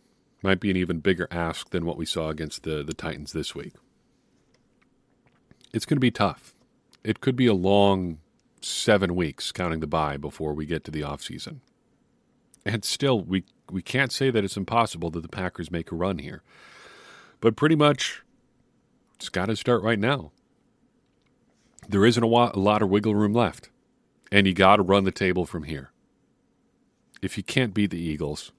might 0.44 0.60
be 0.60 0.70
an 0.70 0.76
even 0.76 1.00
bigger 1.00 1.26
ask 1.30 1.70
than 1.70 1.86
what 1.86 1.96
we 1.96 2.04
saw 2.04 2.28
against 2.28 2.62
the, 2.62 2.84
the 2.84 2.94
Titans 2.94 3.32
this 3.32 3.54
week. 3.54 3.72
It's 5.72 5.86
going 5.86 5.96
to 5.96 6.00
be 6.00 6.10
tough. 6.10 6.54
It 7.02 7.20
could 7.20 7.34
be 7.34 7.46
a 7.46 7.54
long 7.54 8.18
seven 8.60 9.16
weeks, 9.16 9.50
counting 9.50 9.80
the 9.80 9.86
bye, 9.86 10.16
before 10.16 10.52
we 10.52 10.66
get 10.66 10.84
to 10.84 10.90
the 10.90 11.00
offseason. 11.00 11.60
And 12.64 12.84
still, 12.84 13.20
we, 13.20 13.44
we 13.70 13.82
can't 13.82 14.12
say 14.12 14.30
that 14.30 14.44
it's 14.44 14.56
impossible 14.56 15.10
that 15.10 15.22
the 15.22 15.28
Packers 15.28 15.70
make 15.70 15.90
a 15.90 15.96
run 15.96 16.18
here. 16.18 16.42
But 17.40 17.56
pretty 17.56 17.76
much, 17.76 18.22
it's 19.16 19.28
got 19.28 19.46
to 19.46 19.56
start 19.56 19.82
right 19.82 19.98
now. 19.98 20.30
There 21.88 22.06
isn't 22.06 22.22
a, 22.22 22.26
lot 22.26 22.82
of 22.82 22.88
wiggle 22.88 23.14
room 23.14 23.32
left, 23.32 23.68
and 24.30 24.46
you 24.46 24.54
got 24.54 24.76
to 24.76 24.82
run 24.82 25.04
the 25.04 25.10
table 25.10 25.44
from 25.44 25.64
here. 25.64 25.90
If 27.20 27.36
you 27.36 27.42
can't 27.42 27.74
beat 27.74 27.90
the 27.90 28.00
Eagles, 28.00 28.52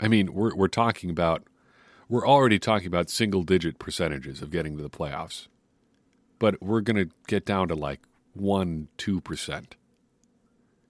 I 0.00 0.08
mean, 0.08 0.32
we're 0.32 0.54
we're 0.54 0.68
talking 0.68 1.10
about 1.10 1.44
we're 2.08 2.26
already 2.26 2.58
talking 2.58 2.88
about 2.88 3.10
single 3.10 3.42
digit 3.42 3.78
percentages 3.78 4.42
of 4.42 4.50
getting 4.50 4.76
to 4.76 4.82
the 4.82 4.90
playoffs, 4.90 5.46
but 6.38 6.60
we're 6.62 6.80
going 6.80 6.96
to 6.96 7.14
get 7.28 7.44
down 7.44 7.68
to 7.68 7.74
like 7.74 8.00
one 8.32 8.88
two 8.96 9.20
percent. 9.20 9.76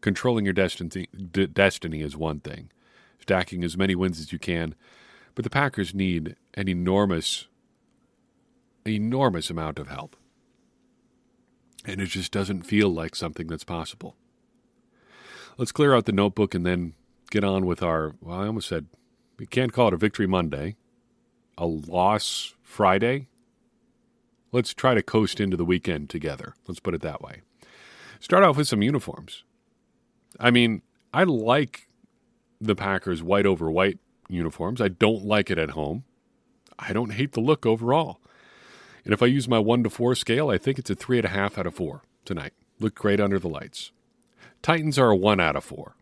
Controlling 0.00 0.46
your 0.46 0.54
destiny, 0.54 1.08
d- 1.30 1.46
destiny 1.46 2.00
is 2.00 2.16
one 2.16 2.40
thing. 2.40 2.70
Stacking 3.18 3.62
as 3.64 3.76
many 3.76 3.94
wins 3.94 4.18
as 4.18 4.32
you 4.32 4.38
can 4.38 4.74
but 5.34 5.44
the 5.44 5.50
Packers 5.50 5.94
need 5.94 6.36
an 6.54 6.68
enormous, 6.68 7.46
enormous 8.86 9.50
amount 9.50 9.78
of 9.78 9.88
help. 9.88 10.16
And 11.84 12.00
it 12.00 12.06
just 12.06 12.32
doesn't 12.32 12.64
feel 12.64 12.90
like 12.90 13.14
something 13.14 13.46
that's 13.46 13.64
possible. 13.64 14.16
Let's 15.56 15.72
clear 15.72 15.94
out 15.94 16.04
the 16.04 16.12
notebook 16.12 16.54
and 16.54 16.66
then 16.66 16.94
get 17.30 17.44
on 17.44 17.64
with 17.64 17.82
our, 17.82 18.14
well, 18.20 18.40
I 18.40 18.46
almost 18.46 18.68
said, 18.68 18.86
we 19.40 19.46
can't 19.46 19.72
call 19.72 19.88
it 19.88 19.94
a 19.94 19.96
victory 19.96 20.26
Monday, 20.26 20.76
a 21.56 21.64
loss 21.64 22.54
Friday. 22.62 23.26
Let's 24.52 24.74
try 24.74 24.92
to 24.92 25.02
coast 25.02 25.40
into 25.40 25.56
the 25.56 25.64
weekend 25.64 26.10
together. 26.10 26.54
Let's 26.68 26.78
put 26.78 26.94
it 26.94 27.00
that 27.00 27.22
way. 27.22 27.40
Start 28.20 28.44
off 28.44 28.58
with 28.58 28.68
some 28.68 28.82
uniforms. 28.82 29.44
I 30.38 30.50
mean, 30.50 30.82
I 31.14 31.24
like 31.24 31.88
the 32.60 32.74
Packers 32.76 33.22
white 33.22 33.46
over 33.46 33.70
white 33.70 33.98
uniforms. 34.28 34.78
I 34.78 34.88
don't 34.88 35.24
like 35.24 35.50
it 35.50 35.58
at 35.58 35.70
home. 35.70 36.04
I 36.78 36.92
don't 36.92 37.14
hate 37.14 37.32
the 37.32 37.40
look 37.40 37.64
overall. 37.64 38.20
And 39.06 39.14
if 39.14 39.22
I 39.22 39.26
use 39.26 39.48
my 39.48 39.58
one 39.58 39.82
to 39.84 39.90
four 39.90 40.14
scale, 40.14 40.50
I 40.50 40.58
think 40.58 40.78
it's 40.78 40.90
a 40.90 40.94
three 40.94 41.16
and 41.16 41.24
a 41.24 41.30
half 41.30 41.56
out 41.56 41.66
of 41.66 41.74
four 41.74 42.02
tonight. 42.26 42.52
Look 42.78 42.94
great 42.94 43.20
under 43.20 43.38
the 43.38 43.48
lights. 43.48 43.90
Titans 44.60 44.98
are 44.98 45.08
a 45.08 45.16
one 45.16 45.40
out 45.40 45.56
of 45.56 45.64
four. 45.64 45.94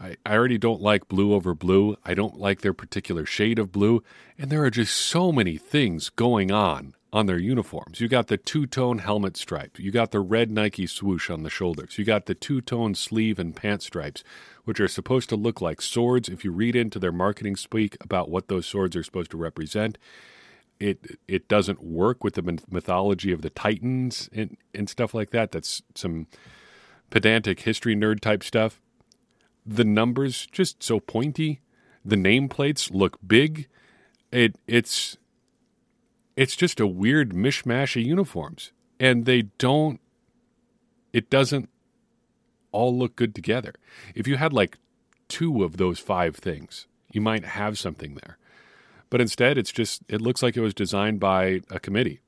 I, 0.00 0.16
I 0.26 0.34
already 0.34 0.58
don't 0.58 0.80
like 0.80 1.08
blue 1.08 1.32
over 1.32 1.54
blue. 1.54 1.96
I 2.04 2.14
don't 2.14 2.38
like 2.38 2.60
their 2.60 2.74
particular 2.74 3.24
shade 3.26 3.58
of 3.58 3.72
blue. 3.72 4.02
And 4.38 4.50
there 4.50 4.64
are 4.64 4.70
just 4.70 4.94
so 4.94 5.32
many 5.32 5.56
things 5.56 6.10
going 6.10 6.50
on 6.50 6.94
on 7.12 7.26
their 7.26 7.38
uniforms. 7.38 8.00
You 8.00 8.08
got 8.08 8.26
the 8.26 8.36
two 8.36 8.66
tone 8.66 8.98
helmet 8.98 9.36
stripe. 9.36 9.78
You 9.78 9.92
got 9.92 10.10
the 10.10 10.18
red 10.18 10.50
Nike 10.50 10.88
swoosh 10.88 11.30
on 11.30 11.44
the 11.44 11.50
shoulders. 11.50 11.96
You 11.96 12.04
got 12.04 12.26
the 12.26 12.34
two 12.34 12.60
tone 12.60 12.96
sleeve 12.96 13.38
and 13.38 13.54
pant 13.54 13.82
stripes, 13.82 14.24
which 14.64 14.80
are 14.80 14.88
supposed 14.88 15.28
to 15.28 15.36
look 15.36 15.60
like 15.60 15.80
swords. 15.80 16.28
If 16.28 16.44
you 16.44 16.50
read 16.50 16.74
into 16.74 16.98
their 16.98 17.12
marketing 17.12 17.54
speak 17.54 17.96
about 18.00 18.30
what 18.30 18.48
those 18.48 18.66
swords 18.66 18.96
are 18.96 19.04
supposed 19.04 19.30
to 19.30 19.36
represent, 19.36 19.96
it 20.80 21.18
it 21.28 21.46
doesn't 21.46 21.84
work 21.84 22.24
with 22.24 22.34
the 22.34 22.58
mythology 22.68 23.30
of 23.30 23.42
the 23.42 23.50
Titans 23.50 24.28
and, 24.32 24.56
and 24.74 24.90
stuff 24.90 25.14
like 25.14 25.30
that. 25.30 25.52
That's 25.52 25.82
some 25.94 26.26
pedantic 27.10 27.60
history 27.60 27.94
nerd 27.94 28.18
type 28.18 28.42
stuff. 28.42 28.80
The 29.66 29.84
numbers 29.84 30.46
just 30.50 30.82
so 30.82 31.00
pointy. 31.00 31.60
The 32.04 32.16
nameplates 32.16 32.90
look 32.92 33.18
big. 33.26 33.68
It 34.30 34.56
it's 34.66 35.16
it's 36.36 36.56
just 36.56 36.80
a 36.80 36.86
weird 36.86 37.30
mishmash 37.30 37.96
of 38.00 38.06
uniforms. 38.06 38.72
And 38.98 39.24
they 39.24 39.42
don't, 39.58 40.00
it 41.12 41.30
doesn't 41.30 41.68
all 42.72 42.96
look 42.96 43.16
good 43.16 43.34
together. 43.34 43.74
If 44.14 44.26
you 44.26 44.36
had 44.36 44.52
like 44.52 44.78
two 45.28 45.62
of 45.62 45.76
those 45.76 45.98
five 45.98 46.36
things, 46.36 46.86
you 47.12 47.20
might 47.20 47.44
have 47.44 47.78
something 47.78 48.14
there. 48.14 48.38
But 49.10 49.20
instead, 49.20 49.58
it's 49.58 49.70
just, 49.72 50.02
it 50.08 50.20
looks 50.20 50.42
like 50.42 50.56
it 50.56 50.60
was 50.60 50.74
designed 50.74 51.20
by 51.20 51.60
a 51.70 51.78
committee 51.78 52.20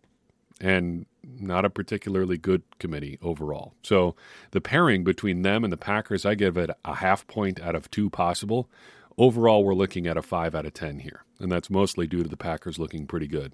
and 0.60 1.06
not 1.22 1.64
a 1.64 1.70
particularly 1.70 2.38
good 2.38 2.62
committee 2.78 3.18
overall. 3.20 3.74
So 3.82 4.14
the 4.52 4.60
pairing 4.60 5.04
between 5.04 5.42
them 5.42 5.64
and 5.64 5.72
the 5.72 5.76
Packers, 5.76 6.24
I 6.24 6.34
give 6.34 6.56
it 6.56 6.70
a 6.84 6.94
half 6.94 7.26
point 7.26 7.60
out 7.60 7.74
of 7.74 7.90
two 7.90 8.08
possible. 8.08 8.70
Overall, 9.18 9.64
we're 9.64 9.74
looking 9.74 10.06
at 10.06 10.16
a 10.16 10.22
five 10.22 10.54
out 10.54 10.66
of 10.66 10.74
10 10.74 11.00
here. 11.00 11.24
And 11.38 11.50
that's 11.50 11.70
mostly 11.70 12.06
due 12.06 12.22
to 12.22 12.28
the 12.28 12.36
Packers 12.36 12.78
looking 12.78 13.06
pretty 13.06 13.26
good 13.26 13.52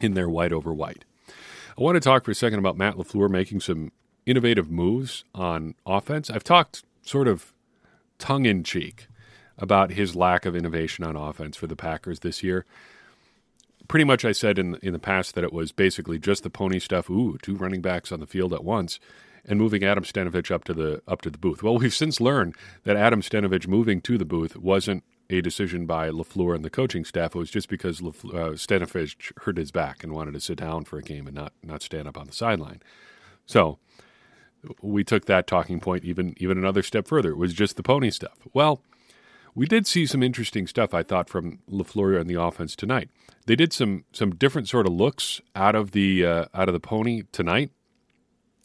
in 0.00 0.14
their 0.14 0.28
white 0.28 0.52
over 0.52 0.72
white. 0.72 1.04
I 1.76 1.82
want 1.82 1.96
to 1.96 2.00
talk 2.00 2.24
for 2.24 2.30
a 2.30 2.34
second 2.36 2.58
about 2.58 2.76
Matt 2.76 2.94
LaFleur 2.94 3.28
making 3.28 3.60
some 3.60 3.90
innovative 4.26 4.70
moves 4.70 5.24
on 5.34 5.74
offense. 5.84 6.30
I've 6.30 6.44
talked 6.44 6.84
sort 7.02 7.28
of 7.28 7.52
tongue 8.18 8.46
in 8.46 8.62
cheek 8.62 9.08
about 9.58 9.92
his 9.92 10.16
lack 10.16 10.46
of 10.46 10.56
innovation 10.56 11.04
on 11.04 11.16
offense 11.16 11.56
for 11.56 11.66
the 11.66 11.76
Packers 11.76 12.20
this 12.20 12.42
year. 12.42 12.64
Pretty 13.88 14.04
much, 14.04 14.24
I 14.24 14.32
said 14.32 14.58
in 14.58 14.76
in 14.76 14.92
the 14.92 14.98
past 14.98 15.34
that 15.34 15.44
it 15.44 15.52
was 15.52 15.72
basically 15.72 16.18
just 16.18 16.42
the 16.42 16.50
pony 16.50 16.78
stuff. 16.78 17.10
Ooh, 17.10 17.38
two 17.42 17.54
running 17.54 17.82
backs 17.82 18.10
on 18.12 18.20
the 18.20 18.26
field 18.26 18.52
at 18.52 18.64
once, 18.64 18.98
and 19.44 19.58
moving 19.58 19.84
Adam 19.84 20.04
Stenavich 20.04 20.50
up 20.50 20.64
to 20.64 20.74
the 20.74 21.02
up 21.06 21.20
to 21.22 21.30
the 21.30 21.38
booth. 21.38 21.62
Well, 21.62 21.78
we've 21.78 21.94
since 21.94 22.20
learned 22.20 22.54
that 22.84 22.96
Adam 22.96 23.20
Stenavich 23.20 23.68
moving 23.68 24.00
to 24.02 24.16
the 24.16 24.24
booth 24.24 24.56
wasn't 24.56 25.04
a 25.30 25.40
decision 25.40 25.86
by 25.86 26.10
LaFleur 26.10 26.54
and 26.54 26.64
the 26.64 26.70
coaching 26.70 27.04
staff. 27.04 27.34
It 27.34 27.38
was 27.38 27.50
just 27.50 27.68
because 27.68 28.00
LaFleur, 28.00 29.14
uh, 29.14 29.40
hurt 29.42 29.56
his 29.56 29.70
back 29.70 30.04
and 30.04 30.12
wanted 30.12 30.34
to 30.34 30.40
sit 30.40 30.58
down 30.58 30.84
for 30.84 30.98
a 30.98 31.02
game 31.02 31.26
and 31.26 31.34
not 31.34 31.52
not 31.62 31.82
stand 31.82 32.08
up 32.08 32.16
on 32.18 32.26
the 32.26 32.32
sideline. 32.32 32.82
So 33.46 33.78
we 34.80 35.04
took 35.04 35.26
that 35.26 35.46
talking 35.46 35.80
point 35.80 36.04
even 36.04 36.34
even 36.38 36.58
another 36.58 36.82
step 36.82 37.06
further. 37.06 37.30
It 37.30 37.38
was 37.38 37.52
just 37.52 37.76
the 37.76 37.82
pony 37.82 38.10
stuff. 38.10 38.38
Well, 38.52 38.82
we 39.54 39.66
did 39.66 39.86
see 39.86 40.06
some 40.06 40.22
interesting 40.22 40.66
stuff, 40.66 40.94
I 40.94 41.02
thought, 41.02 41.28
from 41.28 41.60
LaFleur 41.70 42.20
and 42.20 42.28
the 42.28 42.40
offense 42.40 42.74
tonight. 42.74 43.08
They 43.46 43.56
did 43.56 43.72
some 43.72 44.04
some 44.12 44.34
different 44.34 44.68
sort 44.68 44.86
of 44.86 44.92
looks 44.92 45.40
out 45.54 45.74
of 45.74 45.92
the 45.92 46.24
uh, 46.24 46.44
out 46.54 46.68
of 46.68 46.72
the 46.72 46.80
pony 46.80 47.22
tonight. 47.30 47.70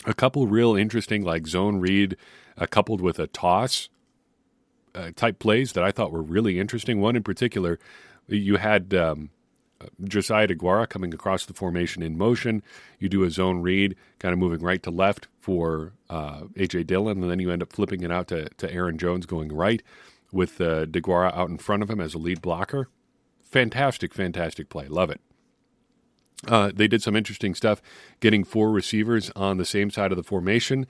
A 0.06 0.14
couple 0.14 0.48
real 0.48 0.76
interesting, 0.76 1.24
like 1.24 1.46
zone 1.46 1.80
read, 1.80 2.16
uh, 2.58 2.66
coupled 2.66 3.02
with 3.02 3.20
a 3.20 3.28
toss 3.28 3.90
uh, 4.96 5.12
type 5.16 5.40
plays 5.40 5.74
that 5.74 5.84
I 5.84 5.92
thought 5.92 6.12
were 6.12 6.22
really 6.22 6.60
interesting. 6.60 7.02
One 7.02 7.16
in 7.16 7.24
particular, 7.24 7.80
you 8.28 8.56
had 8.56 8.94
um, 8.94 9.30
Josiah 10.06 10.48
DeGuara 10.48 10.88
coming 10.88 11.14
across 11.14 11.46
the 11.46 11.54
formation 11.54 12.02
in 12.02 12.18
motion. 12.18 12.64
You 12.98 13.10
do 13.10 13.24
a 13.24 13.30
zone 13.30 13.62
read, 13.62 13.96
kind 14.20 14.32
of 14.32 14.40
moving 14.40 14.62
right 14.62 14.82
to 14.84 14.92
left 14.92 15.28
for 15.42 15.94
uh, 16.10 16.44
AJ 16.56 16.88
Dillon, 16.88 17.22
and 17.22 17.30
then 17.30 17.40
you 17.40 17.52
end 17.52 17.62
up 17.62 17.74
flipping 17.74 18.02
it 18.02 18.12
out 18.12 18.30
to, 18.30 18.48
to 18.50 18.72
Aaron 18.72 18.98
Jones 18.98 19.26
going 19.26 19.52
right 19.54 19.84
with 20.32 20.60
uh, 20.62 20.86
DeGuara 20.86 21.36
out 21.36 21.50
in 21.50 21.58
front 21.58 21.84
of 21.84 21.90
him 21.90 22.00
as 22.00 22.14
a 22.14 22.18
lead 22.18 22.42
blocker. 22.42 22.90
Fantastic, 23.44 24.14
fantastic 24.14 24.70
play. 24.70 24.88
Love 24.88 25.10
it. 25.10 25.22
Uh, 26.48 26.72
they 26.74 26.88
did 26.88 27.02
some 27.02 27.16
interesting 27.16 27.54
stuff, 27.54 27.82
getting 28.20 28.44
four 28.44 28.72
receivers 28.72 29.32
on 29.36 29.58
the 29.58 29.66
same 29.66 29.90
side 29.90 30.12
of 30.12 30.18
the 30.18 30.24
formation. 30.24 30.88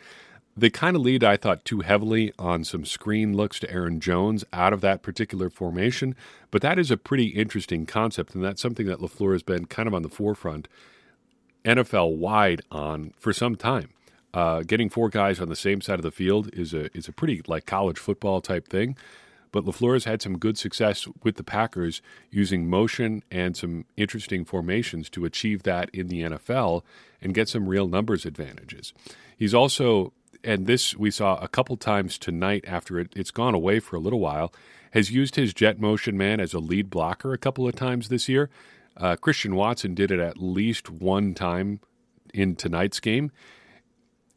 They 0.55 0.69
kind 0.69 0.95
of 0.95 1.01
lead, 1.01 1.23
I 1.23 1.37
thought, 1.37 1.63
too 1.63 1.79
heavily 1.79 2.33
on 2.37 2.63
some 2.63 2.85
screen 2.85 3.35
looks 3.35 3.59
to 3.61 3.71
Aaron 3.71 3.99
Jones 3.99 4.43
out 4.51 4.73
of 4.73 4.81
that 4.81 5.01
particular 5.01 5.49
formation. 5.49 6.15
But 6.51 6.61
that 6.61 6.77
is 6.77 6.91
a 6.91 6.97
pretty 6.97 7.27
interesting 7.27 7.85
concept, 7.85 8.35
and 8.35 8.43
that's 8.43 8.61
something 8.61 8.85
that 8.87 8.99
LaFleur 8.99 9.31
has 9.31 9.43
been 9.43 9.65
kind 9.65 9.87
of 9.87 9.93
on 9.93 10.01
the 10.01 10.09
forefront, 10.09 10.67
NFL 11.63 12.17
wide 12.17 12.61
on 12.71 13.13
for 13.17 13.31
some 13.31 13.55
time. 13.55 13.89
Uh, 14.33 14.61
getting 14.61 14.89
four 14.89 15.09
guys 15.09 15.39
on 15.39 15.49
the 15.49 15.55
same 15.55 15.81
side 15.81 15.97
of 15.97 16.03
the 16.03 16.11
field 16.11 16.53
is 16.53 16.73
a 16.73 16.95
is 16.95 17.07
a 17.07 17.11
pretty 17.11 17.41
like 17.47 17.65
college 17.65 17.97
football 17.97 18.41
type 18.41 18.67
thing. 18.67 18.95
But 19.51 19.65
LaFleur 19.65 19.93
has 19.93 20.05
had 20.05 20.21
some 20.21 20.37
good 20.37 20.57
success 20.57 21.07
with 21.23 21.35
the 21.35 21.43
Packers 21.43 22.01
using 22.29 22.69
motion 22.69 23.23
and 23.31 23.57
some 23.57 23.85
interesting 23.97 24.45
formations 24.45 25.09
to 25.11 25.25
achieve 25.25 25.63
that 25.63 25.89
in 25.91 26.07
the 26.07 26.21
NFL 26.21 26.83
and 27.21 27.33
get 27.33 27.49
some 27.49 27.67
real 27.67 27.87
numbers 27.87 28.25
advantages. 28.25 28.93
He's 29.37 29.53
also, 29.53 30.13
and 30.43 30.67
this 30.67 30.95
we 30.95 31.11
saw 31.11 31.35
a 31.37 31.47
couple 31.47 31.77
times 31.77 32.17
tonight 32.17 32.63
after 32.67 32.99
it, 32.99 33.11
it's 33.15 33.31
gone 33.31 33.55
away 33.55 33.79
for 33.79 33.95
a 33.95 33.99
little 33.99 34.19
while, 34.19 34.53
has 34.91 35.11
used 35.11 35.35
his 35.35 35.53
jet 35.53 35.79
motion 35.79 36.17
man 36.17 36.39
as 36.39 36.53
a 36.53 36.59
lead 36.59 36.89
blocker 36.89 37.33
a 37.33 37.37
couple 37.37 37.67
of 37.67 37.75
times 37.75 38.09
this 38.09 38.29
year. 38.29 38.49
Uh, 38.97 39.15
Christian 39.15 39.55
Watson 39.55 39.93
did 39.93 40.11
it 40.11 40.19
at 40.19 40.37
least 40.37 40.89
one 40.89 41.33
time 41.33 41.79
in 42.33 42.55
tonight's 42.55 42.99
game 42.99 43.31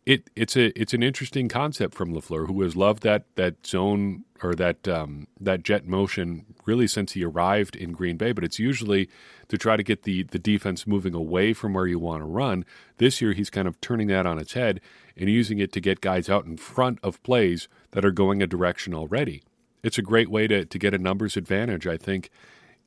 it 0.04 0.30
it's 0.34 0.56
a 0.56 0.78
it's 0.80 0.94
an 0.94 1.02
interesting 1.02 1.48
concept 1.48 1.94
from 1.94 2.12
Lafleur, 2.12 2.46
who 2.46 2.60
has 2.62 2.74
loved 2.74 3.02
that 3.04 3.24
that 3.36 3.64
zone 3.66 4.24
or 4.42 4.54
that 4.54 4.88
um, 4.88 5.28
that 5.40 5.62
jet 5.62 5.86
motion 5.86 6.44
really 6.66 6.88
since 6.88 7.12
he 7.12 7.24
arrived 7.24 7.76
in 7.76 7.92
Green 7.92 8.16
Bay. 8.16 8.32
But 8.32 8.44
it's 8.44 8.58
usually 8.58 9.08
to 9.48 9.56
try 9.56 9.76
to 9.76 9.82
get 9.82 10.02
the 10.02 10.24
the 10.24 10.38
defense 10.38 10.86
moving 10.86 11.14
away 11.14 11.52
from 11.52 11.74
where 11.74 11.86
you 11.86 11.98
want 11.98 12.22
to 12.22 12.26
run. 12.26 12.64
This 12.98 13.20
year, 13.20 13.32
he's 13.32 13.50
kind 13.50 13.68
of 13.68 13.80
turning 13.80 14.08
that 14.08 14.26
on 14.26 14.38
its 14.38 14.54
head 14.54 14.80
and 15.16 15.30
using 15.30 15.58
it 15.58 15.72
to 15.72 15.80
get 15.80 16.00
guys 16.00 16.28
out 16.28 16.46
in 16.46 16.56
front 16.56 16.98
of 17.02 17.22
plays 17.22 17.68
that 17.92 18.04
are 18.04 18.10
going 18.10 18.42
a 18.42 18.46
direction 18.46 18.94
already. 18.94 19.42
It's 19.84 19.98
a 19.98 20.02
great 20.02 20.30
way 20.30 20.48
to 20.48 20.64
to 20.64 20.78
get 20.78 20.94
a 20.94 20.98
numbers 20.98 21.36
advantage, 21.36 21.86
I 21.86 21.96
think. 21.96 22.30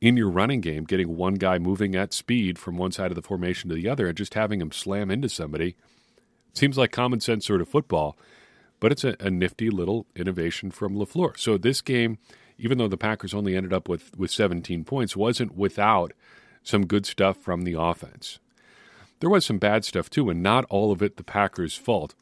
In 0.01 0.17
your 0.17 0.29
running 0.29 0.59
game, 0.59 0.83
getting 0.83 1.15
one 1.15 1.35
guy 1.35 1.57
moving 1.57 1.95
at 1.95 2.11
speed 2.11 2.59
from 2.59 2.75
one 2.75 2.91
side 2.91 3.11
of 3.11 3.15
the 3.15 3.21
formation 3.21 3.69
to 3.69 3.75
the 3.75 3.87
other 3.87 4.07
and 4.07 4.17
just 4.17 4.33
having 4.33 4.59
him 4.59 4.71
slam 4.71 5.09
into 5.09 5.29
somebody 5.29 5.77
Seems 6.55 6.77
like 6.77 6.91
common 6.91 7.19
sense 7.19 7.45
sort 7.45 7.61
of 7.61 7.69
football, 7.69 8.17
but 8.79 8.91
it's 8.91 9.03
a, 9.03 9.15
a 9.19 9.29
nifty 9.29 9.69
little 9.69 10.07
innovation 10.15 10.71
from 10.71 10.95
LaFleur. 10.95 11.37
So 11.37 11.57
this 11.57 11.81
game, 11.81 12.17
even 12.57 12.77
though 12.77 12.87
the 12.87 12.97
Packers 12.97 13.33
only 13.33 13.55
ended 13.55 13.73
up 13.73 13.89
with, 13.89 14.17
with 14.17 14.31
17 14.31 14.85
points, 14.85 15.15
wasn't 15.15 15.55
without 15.55 16.13
some 16.63 16.85
good 16.87 17.05
stuff 17.05 17.37
from 17.37 17.63
the 17.63 17.73
offense. 17.79 18.39
There 19.19 19.29
was 19.29 19.45
some 19.45 19.59
bad 19.59 19.85
stuff 19.85 20.09
too, 20.09 20.29
and 20.29 20.41
not 20.41 20.65
all 20.69 20.91
of 20.91 21.01
it 21.01 21.17
the 21.17 21.23
Packers' 21.23 21.75
fault. 21.75 22.15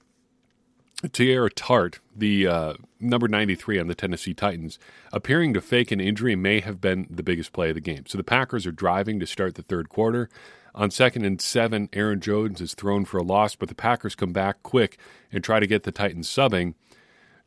Teair 1.04 1.50
Tart, 1.54 2.00
the 2.16 2.48
uh, 2.48 2.74
number 3.00 3.28
93 3.28 3.80
on 3.80 3.88
the 3.88 3.96
Tennessee 3.96 4.34
Titans, 4.34 4.80
appearing 5.12 5.54
to 5.54 5.62
fake 5.62 5.92
an 5.92 6.00
injury 6.00 6.36
may 6.36 6.60
have 6.62 6.80
been 6.80 7.08
the 7.10 7.24
biggest 7.24 7.52
play 7.52 7.70
of 7.70 7.76
the 7.76 7.82
game. 7.82 8.06
So 8.08 8.18
the 8.18 8.24
Packers 8.24 8.66
are 8.66 8.72
driving 8.72 9.20
to 9.20 9.28
start 9.28 9.56
the 9.56 9.64
third 9.64 9.90
quarter. 9.90 10.30
On 10.76 10.90
second 10.90 11.24
and 11.24 11.40
seven, 11.40 11.88
Aaron 11.94 12.20
Jones 12.20 12.60
is 12.60 12.74
thrown 12.74 13.06
for 13.06 13.18
a 13.18 13.24
loss, 13.24 13.56
but 13.56 13.70
the 13.70 13.76
Packers 13.76 14.16
come 14.16 14.34
back 14.34 14.64
quick 14.64 14.98
and 15.32 15.44
try 15.44 15.60
to 15.60 15.68
get 15.68 15.84
the 15.84 15.92
Titans 15.92 16.28
subbing. 16.28 16.74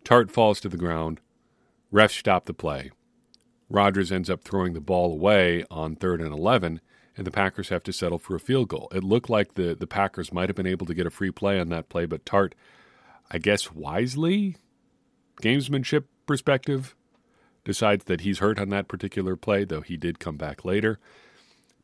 Tart 0.04 0.30
falls 0.30 0.60
to 0.60 0.68
the 0.68 0.76
ground. 0.76 1.20
Refs 1.92 2.18
stop 2.18 2.44
the 2.44 2.54
play. 2.54 2.92
Rodgers 3.68 4.12
ends 4.12 4.30
up 4.30 4.44
throwing 4.44 4.74
the 4.74 4.80
ball 4.80 5.12
away 5.12 5.64
on 5.72 5.96
third 5.96 6.20
and 6.20 6.32
11, 6.32 6.80
and 7.16 7.26
the 7.26 7.32
Packers 7.32 7.70
have 7.70 7.82
to 7.84 7.92
settle 7.92 8.18
for 8.18 8.36
a 8.36 8.40
field 8.40 8.68
goal. 8.68 8.88
It 8.94 9.02
looked 9.02 9.28
like 9.28 9.54
the, 9.54 9.74
the 9.74 9.88
Packers 9.88 10.32
might 10.32 10.48
have 10.48 10.56
been 10.56 10.66
able 10.66 10.86
to 10.86 10.94
get 10.94 11.06
a 11.06 11.10
free 11.10 11.32
play 11.32 11.58
on 11.58 11.68
that 11.70 11.88
play, 11.88 12.06
but 12.06 12.24
Tart, 12.24 12.54
I 13.28 13.38
guess 13.38 13.72
wisely, 13.72 14.56
gamesmanship 15.42 16.04
perspective, 16.26 16.94
decides 17.64 18.04
that 18.04 18.20
he's 18.20 18.38
hurt 18.38 18.60
on 18.60 18.68
that 18.68 18.86
particular 18.86 19.34
play, 19.34 19.64
though 19.64 19.80
he 19.80 19.96
did 19.96 20.20
come 20.20 20.36
back 20.36 20.64
later 20.64 21.00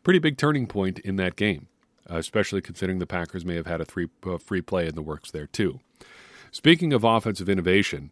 pretty 0.03 0.19
big 0.19 0.37
turning 0.37 0.67
point 0.67 0.99
in 1.01 1.17
that 1.17 1.37
game, 1.37 1.69
uh, 2.11 2.17
especially 2.17 2.61
considering 2.61 2.99
the 2.99 3.07
Packers 3.07 3.45
may 3.45 3.57
have 3.57 3.67
had 3.67 3.81
a 3.81 3.85
three, 3.85 4.09
uh, 4.25 4.38
free 4.38 4.61
play 4.61 4.87
in 4.87 4.95
the 4.95 5.03
works 5.03 5.31
there 5.31 5.47
too. 5.47 5.81
Speaking 6.51 6.93
of 6.93 7.05
offensive 7.05 7.49
innovation, 7.49 8.11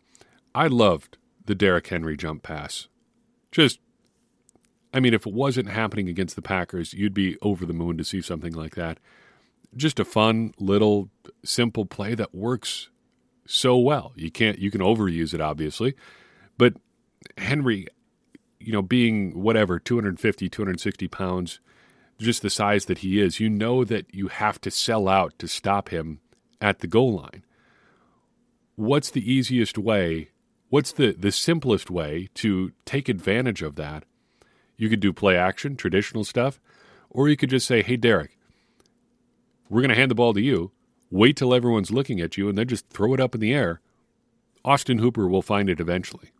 I 0.54 0.66
loved 0.66 1.18
the 1.44 1.54
Derrick 1.54 1.86
Henry 1.88 2.16
jump 2.16 2.42
pass. 2.42 2.88
Just, 3.52 3.80
I 4.94 5.00
mean, 5.00 5.14
if 5.14 5.26
it 5.26 5.32
wasn't 5.32 5.68
happening 5.68 6.08
against 6.08 6.36
the 6.36 6.42
Packers, 6.42 6.94
you'd 6.94 7.14
be 7.14 7.36
over 7.42 7.66
the 7.66 7.72
moon 7.72 7.98
to 7.98 8.04
see 8.04 8.20
something 8.20 8.52
like 8.52 8.74
that. 8.76 8.98
Just 9.76 10.00
a 10.00 10.04
fun 10.04 10.54
little 10.58 11.10
simple 11.44 11.86
play 11.86 12.14
that 12.14 12.34
works 12.34 12.88
so 13.46 13.76
well. 13.76 14.12
You 14.16 14.30
can't 14.30 14.58
you 14.58 14.70
can 14.70 14.80
overuse 14.80 15.34
it 15.34 15.40
obviously, 15.40 15.94
but 16.56 16.74
Henry, 17.38 17.86
you 18.58 18.72
know, 18.72 18.82
being 18.82 19.40
whatever 19.40 19.78
250, 19.78 20.48
260 20.48 21.08
pounds, 21.08 21.60
just 22.20 22.42
the 22.42 22.50
size 22.50 22.84
that 22.86 22.98
he 22.98 23.20
is, 23.20 23.40
you 23.40 23.48
know 23.48 23.84
that 23.84 24.14
you 24.14 24.28
have 24.28 24.60
to 24.62 24.70
sell 24.70 25.08
out 25.08 25.38
to 25.38 25.48
stop 25.48 25.88
him 25.88 26.20
at 26.60 26.80
the 26.80 26.86
goal 26.86 27.14
line. 27.14 27.44
What's 28.76 29.10
the 29.10 29.30
easiest 29.32 29.78
way? 29.78 30.30
What's 30.68 30.92
the, 30.92 31.12
the 31.12 31.32
simplest 31.32 31.90
way 31.90 32.28
to 32.34 32.72
take 32.84 33.08
advantage 33.08 33.62
of 33.62 33.76
that? 33.76 34.04
You 34.76 34.88
could 34.88 35.00
do 35.00 35.12
play 35.12 35.36
action, 35.36 35.76
traditional 35.76 36.24
stuff, 36.24 36.60
or 37.10 37.28
you 37.28 37.36
could 37.36 37.50
just 37.50 37.66
say, 37.66 37.82
hey, 37.82 37.96
Derrick, 37.96 38.38
we're 39.68 39.82
going 39.82 39.90
to 39.90 39.96
hand 39.96 40.10
the 40.10 40.14
ball 40.14 40.32
to 40.32 40.40
you. 40.40 40.70
Wait 41.10 41.36
till 41.36 41.52
everyone's 41.52 41.90
looking 41.90 42.20
at 42.20 42.36
you 42.36 42.48
and 42.48 42.56
then 42.56 42.68
just 42.68 42.88
throw 42.88 43.12
it 43.14 43.20
up 43.20 43.34
in 43.34 43.40
the 43.40 43.52
air. 43.52 43.80
Austin 44.64 44.98
Hooper 44.98 45.26
will 45.26 45.42
find 45.42 45.68
it 45.68 45.80
eventually. 45.80 46.30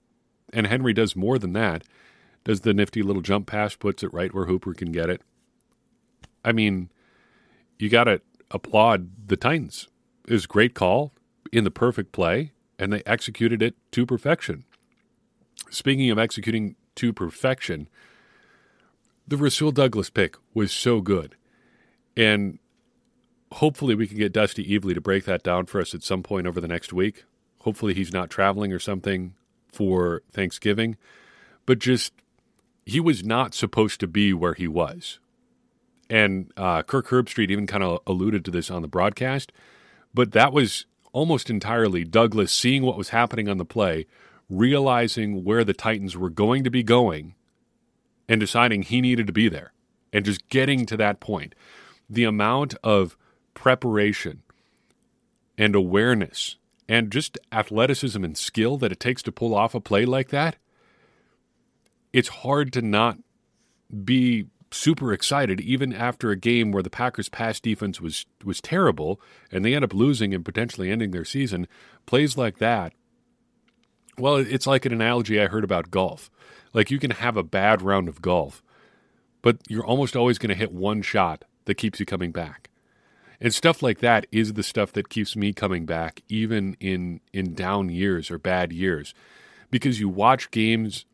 And 0.53 0.66
Henry 0.66 0.93
does 0.93 1.16
more 1.16 1.38
than 1.38 1.53
that. 1.55 1.85
Does 2.45 2.61
the 2.61 2.73
nifty 2.73 3.03
little 3.03 3.23
jump 3.23 3.47
pass, 3.47 3.75
puts 3.75 4.03
it 4.03 4.12
right 4.12 4.33
where 4.33 4.47
Hooper 4.47 4.75
can 4.75 4.93
get 4.93 5.11
it. 5.11 5.23
I 6.44 6.53
mean, 6.53 6.90
you 7.79 7.88
got 7.88 8.05
to 8.05 8.20
applaud 8.50 9.29
the 9.29 9.37
Titans. 9.37 9.88
It 10.26 10.33
was 10.33 10.44
a 10.44 10.48
great 10.48 10.74
call 10.74 11.12
in 11.53 11.64
the 11.64 11.70
perfect 11.70 12.12
play, 12.12 12.53
and 12.79 12.92
they 12.92 13.03
executed 13.07 13.62
it 13.62 13.74
to 13.92 14.07
perfection. 14.07 14.64
Speaking 15.70 16.11
of 16.11 16.18
executing 16.18 16.76
to 16.96 17.12
perfection. 17.12 17.88
The 19.26 19.37
Rasul 19.38 19.72
Douglas 19.72 20.11
pick 20.11 20.37
was 20.53 20.70
so 20.72 21.00
good. 21.00 21.37
And 22.16 22.59
hopefully 23.53 23.94
we 23.94 24.07
can 24.07 24.18
get 24.18 24.33
Dusty 24.33 24.64
Evely 24.66 24.94
to 24.94 25.00
break 25.00 25.24
that 25.24 25.42
down 25.42 25.66
for 25.66 25.81
us 25.81 25.94
at 25.94 26.03
some 26.03 26.22
point 26.22 26.46
over 26.46 26.61
the 26.61 26.68
next 26.68 26.92
week. 26.92 27.24
Hopefully 27.61 27.94
he's 27.94 28.12
not 28.12 28.31
traveling 28.31 28.72
or 28.72 28.79
something 28.79 29.35
for 29.72 30.22
Thanksgiving. 30.33 30.96
But 31.64 31.79
just, 31.79 32.12
he 32.85 33.00
was 33.00 33.24
not 33.24 33.55
supposed 33.55 34.00
to 34.00 34.07
be 34.07 34.33
where 34.33 34.55
he 34.55 34.68
was. 34.68 35.18
And 36.11 36.53
uh, 36.57 36.83
Kirk 36.83 37.07
Herbstreit 37.09 37.51
even 37.51 37.66
kind 37.66 37.85
of 37.85 38.01
alluded 38.07 38.44
to 38.44 38.51
this 38.51 38.70
on 38.70 38.83
the 38.83 38.88
broadcast. 38.88 39.53
But 40.12 40.33
that 40.33 40.53
was 40.53 40.85
almost 41.12 41.49
entirely 41.49 42.05
Douglas 42.05 42.53
seeing 42.53 42.83
what 42.83 42.99
was 42.99 43.11
happening 43.11 43.49
on 43.49 43.59
the 43.59 43.64
play, 43.64 44.07
realizing 44.49 45.44
where 45.44 45.64
the 45.64 45.73
Titans 45.73 46.16
were 46.16 46.31
going 46.31 46.64
to 46.64 46.70
be 46.70 46.83
going, 46.83 47.35
and 48.29 48.40
deciding 48.40 48.83
he 48.83 49.01
needed 49.01 49.27
to 49.29 49.33
be 49.33 49.49
there, 49.49 49.73
and 50.12 50.25
just 50.25 50.49
getting 50.49 50.85
to 50.87 50.96
that 50.96 51.20
point. 51.20 51.55
The 52.09 52.25
amount 52.25 52.75
of 52.83 53.16
preparation 53.55 54.42
and 55.57 55.75
awareness 55.75 56.57
and 56.88 57.12
just 57.12 57.38
athleticism 57.53 58.25
and 58.25 58.37
skill 58.37 58.77
that 58.79 58.90
it 58.90 58.99
takes 58.99 59.23
to 59.23 59.31
pull 59.31 59.55
off 59.55 59.77
a 59.77 59.81
play 59.81 60.05
like 60.05 60.31
that, 60.31 60.57
it's 62.12 62.29
hard 62.29 62.73
to 62.73 62.83
not 62.83 63.18
be 64.05 64.46
super 64.71 65.13
excited 65.13 65.61
even 65.61 65.93
after 65.93 66.31
a 66.31 66.37
game 66.37 66.71
where 66.71 66.83
the 66.83 66.91
Packers 66.91 67.29
pass 67.29 67.59
defense 67.61 68.01
was 68.01 68.27
was 68.45 68.61
terrible 68.61 69.21
and 69.51 69.65
they 69.65 69.75
end 69.75 69.85
up 69.85 69.95
losing 69.95 70.33
and 70.33 70.45
potentially 70.45 70.91
ending 70.91 71.11
their 71.11 71.25
season. 71.25 71.67
Plays 72.07 72.37
like 72.37 72.59
that 72.59 72.93
well 74.19 74.37
it's 74.37 74.67
like 74.67 74.85
an 74.85 74.93
analogy 74.93 75.41
I 75.41 75.47
heard 75.47 75.65
about 75.65 75.91
golf. 75.91 76.31
Like 76.73 76.91
you 76.91 76.99
can 76.99 77.11
have 77.11 77.37
a 77.37 77.43
bad 77.43 77.83
round 77.83 78.09
of 78.09 78.23
golf 78.23 78.63
but 79.43 79.59
you're 79.69 79.85
almost 79.85 80.17
always 80.17 80.39
going 80.39 80.51
to 80.51 80.55
hit 80.55 80.73
one 80.73 81.03
shot 81.03 81.45
that 81.65 81.77
keeps 81.77 82.01
you 82.01 82.07
coming 82.07 82.33
back. 82.33 82.69
And 83.41 83.55
stuff 83.55 83.83
like 83.83 84.01
that 84.01 84.27
is 84.31 84.53
the 84.53 84.63
stuff 84.63 84.93
that 84.93 85.09
keeps 85.09 85.35
me 85.35 85.53
coming 85.53 85.87
back 85.87 86.23
even 86.29 86.77
in 86.79 87.21
in 87.33 87.55
down 87.55 87.89
years 87.89 88.31
or 88.31 88.39
bad 88.39 88.73
years 88.73 89.15
because 89.71 89.99
you 89.99 90.09
watch 90.09 90.51
games 90.51 91.07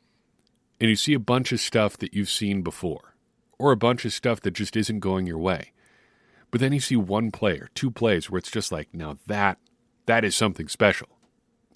and 0.80 0.90
you 0.90 0.96
see 0.96 1.14
a 1.14 1.20
bunch 1.20 1.52
of 1.52 1.60
stuff 1.60 1.96
that 1.98 2.14
you've 2.14 2.30
seen 2.30 2.62
before 2.62 3.14
or 3.58 3.72
a 3.72 3.76
bunch 3.76 4.04
of 4.04 4.12
stuff 4.12 4.40
that 4.40 4.52
just 4.52 4.76
isn't 4.76 5.00
going 5.00 5.26
your 5.26 5.38
way. 5.38 5.72
But 6.50 6.60
then 6.60 6.72
you 6.72 6.80
see 6.80 6.96
one 6.96 7.30
player, 7.30 7.68
two 7.74 7.90
plays 7.90 8.30
where 8.30 8.38
it's 8.38 8.50
just 8.50 8.72
like, 8.72 8.88
now 8.92 9.18
that 9.26 9.58
that 10.06 10.24
is 10.24 10.36
something 10.36 10.68
special. 10.68 11.08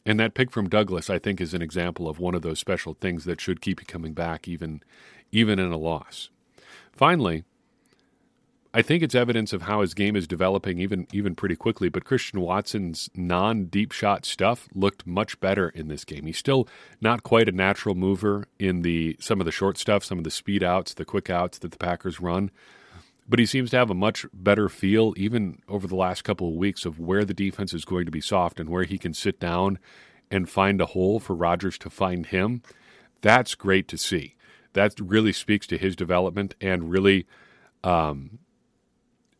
And 0.06 0.18
that 0.18 0.34
pick 0.34 0.50
from 0.50 0.68
Douglas, 0.68 1.10
I 1.10 1.18
think, 1.18 1.40
is 1.40 1.52
an 1.52 1.60
example 1.60 2.08
of 2.08 2.18
one 2.18 2.34
of 2.34 2.42
those 2.42 2.58
special 2.58 2.94
things 2.94 3.24
that 3.24 3.40
should 3.40 3.60
keep 3.60 3.80
you 3.80 3.86
coming 3.86 4.14
back 4.14 4.48
even 4.48 4.82
even 5.32 5.58
in 5.58 5.70
a 5.72 5.76
loss. 5.76 6.30
Finally, 6.92 7.44
I 8.72 8.82
think 8.82 9.02
it's 9.02 9.16
evidence 9.16 9.52
of 9.52 9.62
how 9.62 9.80
his 9.80 9.94
game 9.94 10.14
is 10.14 10.28
developing 10.28 10.78
even 10.78 11.08
even 11.12 11.34
pretty 11.34 11.56
quickly. 11.56 11.88
But 11.88 12.04
Christian 12.04 12.40
Watson's 12.40 13.10
non 13.16 13.64
deep 13.64 13.90
shot 13.90 14.24
stuff 14.24 14.68
looked 14.74 15.06
much 15.06 15.40
better 15.40 15.70
in 15.70 15.88
this 15.88 16.04
game. 16.04 16.26
He's 16.26 16.38
still 16.38 16.68
not 17.00 17.24
quite 17.24 17.48
a 17.48 17.52
natural 17.52 17.96
mover 17.96 18.46
in 18.60 18.82
the 18.82 19.16
some 19.18 19.40
of 19.40 19.44
the 19.44 19.52
short 19.52 19.76
stuff, 19.76 20.04
some 20.04 20.18
of 20.18 20.24
the 20.24 20.30
speed 20.30 20.62
outs, 20.62 20.94
the 20.94 21.04
quick 21.04 21.28
outs 21.28 21.58
that 21.58 21.72
the 21.72 21.78
Packers 21.78 22.20
run. 22.20 22.50
But 23.28 23.40
he 23.40 23.46
seems 23.46 23.70
to 23.70 23.76
have 23.76 23.90
a 23.90 23.94
much 23.94 24.26
better 24.32 24.68
feel, 24.68 25.14
even 25.16 25.62
over 25.68 25.86
the 25.86 25.96
last 25.96 26.22
couple 26.22 26.48
of 26.48 26.54
weeks, 26.54 26.84
of 26.84 26.98
where 26.98 27.24
the 27.24 27.34
defense 27.34 27.72
is 27.72 27.84
going 27.84 28.04
to 28.06 28.10
be 28.10 28.20
soft 28.20 28.58
and 28.58 28.68
where 28.68 28.84
he 28.84 28.98
can 28.98 29.14
sit 29.14 29.38
down 29.38 29.78
and 30.30 30.48
find 30.48 30.80
a 30.80 30.86
hole 30.86 31.20
for 31.20 31.34
Rodgers 31.34 31.78
to 31.78 31.90
find 31.90 32.26
him. 32.26 32.62
That's 33.20 33.54
great 33.54 33.86
to 33.88 33.98
see. 33.98 34.34
That 34.72 34.94
really 35.00 35.32
speaks 35.32 35.66
to 35.68 35.78
his 35.78 35.94
development 35.94 36.54
and 36.60 36.90
really 36.90 37.26
um, 37.84 38.38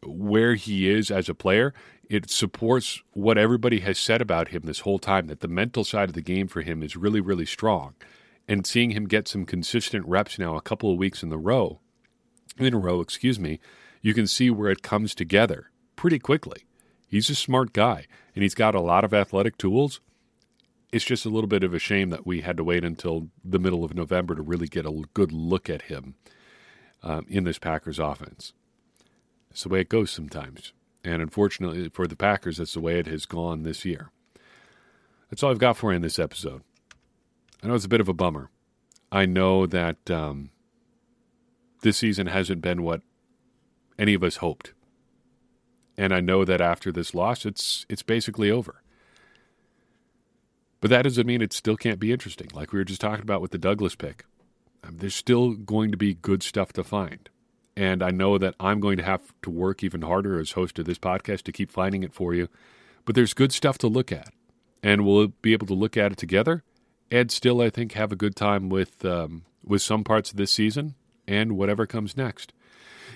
where 0.05 0.55
he 0.55 0.89
is 0.89 1.11
as 1.11 1.29
a 1.29 1.35
player, 1.35 1.75
it 2.09 2.31
supports 2.31 3.03
what 3.13 3.39
everybody 3.39 3.81
has 3.81 3.99
said 3.99 4.21
about 4.21 4.49
him 4.49 4.63
this 4.65 4.81
whole 4.81 4.99
time 4.99 5.27
that 5.29 5.41
the 5.41 5.49
mental 5.49 5.85
side 5.85 6.09
of 6.09 6.15
the 6.15 6.23
game 6.23 6.49
for 6.49 6.63
him 6.63 6.83
is 6.83 6.97
really, 6.97 7.21
really 7.21 7.47
strong. 7.47 7.95
And 8.49 8.67
seeing 8.67 8.91
him 8.91 9.07
get 9.07 9.29
some 9.29 9.47
consistent 9.47 10.07
reps 10.07 10.39
now, 10.39 10.57
a 10.57 10.63
couple 10.63 10.91
of 10.91 10.99
weeks 10.99 11.23
in 11.23 11.29
the 11.29 11.39
row, 11.39 11.81
in 12.59 12.75
a 12.75 12.79
row, 12.79 13.01
excuse 13.01 13.39
me, 13.39 13.61
you 14.03 14.13
can 14.13 14.27
see 14.27 14.51
where 14.51 14.71
it 14.71 14.83
comes 14.83 15.15
together 15.15 15.71
pretty 15.95 16.19
quickly. 16.19 16.65
He's 17.07 17.31
a 17.31 17.35
smart 17.35 17.73
guy, 17.73 18.07
and 18.35 18.43
he's 18.43 18.55
got 18.55 18.75
a 18.75 18.81
lot 18.81 19.05
of 19.05 19.15
athletic 19.15 19.57
tools. 19.57 20.01
It's 20.93 21.05
just 21.05 21.27
a 21.27 21.29
little 21.29 21.49
bit 21.49 21.63
of 21.63 21.75
a 21.75 21.79
shame 21.79 22.11
that 22.11 22.27
we 22.27 22.41
had 22.41 22.57
to 22.57 22.65
wait 22.65 22.85
until 22.85 23.29
the 23.45 23.59
middle 23.59 23.85
of 23.85 23.95
November 23.95 24.35
to 24.35 24.43
really 24.43 24.67
get 24.67 24.87
a 24.87 25.03
good 25.15 25.31
look 25.31 25.71
at 25.71 25.83
him 25.83 26.15
um, 27.03 27.27
in 27.29 27.45
this 27.45 27.59
Packers 27.59 27.99
offense. 27.99 28.53
It's 29.51 29.63
the 29.63 29.69
way 29.69 29.81
it 29.81 29.89
goes 29.89 30.11
sometimes. 30.11 30.73
And 31.05 31.23
unfortunately 31.23 31.89
for 31.89 32.07
the 32.07 32.17
Packers, 32.17 32.59
that's 32.59 32.75
the 32.75 32.81
way 32.81 32.99
it 32.99 33.07
has 33.07 33.27
gone 33.27 33.63
this 33.63 33.85
year. 33.85 34.11
That's 35.29 35.43
all 35.43 35.51
I've 35.51 35.59
got 35.59 35.77
for 35.77 35.93
you 35.93 35.97
in 35.97 36.03
this 36.03 36.19
episode. 36.19 36.63
I 37.63 37.67
know 37.67 37.75
it's 37.75 37.85
a 37.85 37.89
bit 37.89 38.01
of 38.01 38.09
a 38.09 38.15
bummer. 38.15 38.51
I 39.13 39.27
know 39.27 39.67
that 39.67 40.11
um, 40.11 40.51
this 41.83 41.99
season 41.99 42.27
hasn't 42.27 42.63
been 42.63 42.83
what 42.83 43.03
any 43.99 44.15
of 44.15 44.23
us 44.25 44.37
hoped. 44.37 44.73
And 45.97 46.15
I 46.15 46.21
know 46.21 46.45
that 46.45 46.61
after 46.61 46.91
this 46.91 47.15
loss, 47.15 47.45
it's 47.45 47.85
it's 47.89 48.03
basically 48.03 48.51
over. 48.51 48.83
But 50.81 50.89
that 50.91 51.03
doesn't 51.03 51.27
mean 51.27 51.43
it 51.43 51.53
still 51.53 51.77
can't 51.77 52.01
be 52.01 52.13
interesting. 52.13 52.49
Like 52.55 52.73
we 52.73 52.79
were 52.79 52.85
just 52.85 53.03
talking 53.03 53.23
about 53.23 53.43
with 53.43 53.51
the 53.51 53.59
Douglas 53.59 53.95
pick, 53.95 54.25
um, 54.83 54.97
there's 54.99 55.15
still 55.15 55.53
going 55.53 55.91
to 55.91 55.99
be 55.99 56.15
good 56.15 56.43
stuff 56.43 56.73
to 56.75 56.85
find. 56.85 57.29
And 57.81 58.03
I 58.03 58.11
know 58.11 58.37
that 58.37 58.55
I'm 58.61 58.79
going 58.79 58.99
to 58.99 59.03
have 59.03 59.33
to 59.41 59.49
work 59.49 59.83
even 59.83 60.03
harder 60.03 60.39
as 60.39 60.53
host 60.53 60.79
of 60.79 60.85
this 60.85 60.99
podcast 60.99 61.45
to 61.45 61.53
keep 61.53 61.71
finding 61.71 62.03
it 62.03 62.13
for 62.13 62.35
you. 62.35 62.49
But 63.07 63.15
there's 63.15 63.33
good 63.33 63.53
stuff 63.53 63.79
to 63.79 63.89
look 63.89 64.13
at. 64.13 64.35
And 64.83 65.07
we'll 65.07 65.29
be 65.41 65.55
able 65.55 65.67
to 65.69 65.75
look 65.75 65.97
at 65.97 66.13
it 66.13 66.19
together 66.19 66.63
and 67.11 67.31
still, 67.31 67.63
I 67.63 67.71
think, 67.71 67.93
have 67.93 68.13
a 68.13 68.17
good 68.17 68.37
time 68.37 68.69
with, 68.69 69.03
um, 69.07 69.45
with 69.65 69.81
some 69.81 70.05
parts 70.05 70.31
of 70.31 70.37
this 70.37 70.51
season 70.51 70.95
and 71.27 71.57
whatever 71.57 71.87
comes 71.87 72.19
next. 72.19 72.53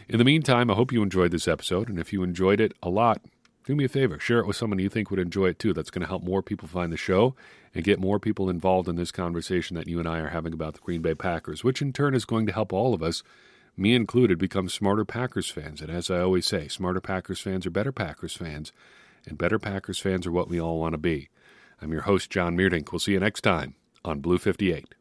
In 0.09 0.17
the 0.17 0.25
meantime, 0.25 0.71
I 0.71 0.75
hope 0.75 0.93
you 0.93 1.03
enjoyed 1.03 1.31
this 1.31 1.47
episode. 1.47 1.91
And 1.91 1.99
if 1.99 2.11
you 2.11 2.23
enjoyed 2.23 2.59
it 2.59 2.73
a 2.83 2.89
lot, 2.89 3.21
do 3.67 3.77
me 3.77 3.85
a 3.85 3.89
favor 3.89 4.19
share 4.19 4.41
it 4.41 4.47
with 4.47 4.57
someone 4.57 4.79
you 4.79 4.89
think 4.89 5.11
would 5.11 5.21
enjoy 5.21 5.49
it 5.49 5.59
too. 5.59 5.75
That's 5.75 5.91
going 5.91 6.01
to 6.01 6.09
help 6.09 6.23
more 6.23 6.43
people 6.43 6.69
find 6.69 6.91
the 6.91 6.97
show 6.97 7.35
and 7.75 7.85
get 7.85 8.01
more 8.01 8.19
people 8.19 8.49
involved 8.49 8.89
in 8.89 8.97
this 8.97 9.13
conversation 9.13 9.77
that 9.77 9.89
you 9.89 9.99
and 9.99 10.09
I 10.09 10.21
are 10.21 10.31
having 10.31 10.55
about 10.55 10.73
the 10.73 10.81
Green 10.81 11.03
Bay 11.03 11.15
Packers, 11.15 11.63
which 11.63 11.83
in 11.83 11.93
turn 11.93 12.15
is 12.15 12.25
going 12.25 12.47
to 12.47 12.53
help 12.53 12.73
all 12.73 12.95
of 12.95 13.03
us 13.03 13.23
me 13.77 13.95
included, 13.95 14.39
become 14.39 14.69
smarter 14.69 15.05
Packers 15.05 15.51
fans. 15.51 15.81
And 15.81 15.91
as 15.91 16.11
I 16.11 16.21
always 16.21 16.47
say, 16.47 16.69
smarter 16.69 17.01
Packers 17.01 17.41
fans 17.41 17.67
are 17.67 17.71
better 17.71 17.93
Packers 17.93 18.35
fans, 18.35 18.73
and 19.27 19.39
better 19.39 19.59
Packers 19.59 19.99
fans 19.99 20.27
are 20.27 20.33
what 20.33 20.49
we 20.49 20.61
all 20.61 20.79
want 20.79 20.93
to 20.93 20.99
be. 20.99 21.29
I'm 21.83 21.93
your 21.93 22.03
host, 22.03 22.31
John 22.31 22.57
Meerdink. 22.57 22.93
We'll 22.93 22.99
see 22.99 23.13
you 23.13 23.21
next 23.21 23.43
time 23.43 23.75
on 24.05 24.21
Blue 24.21 24.39
58. 24.39 24.95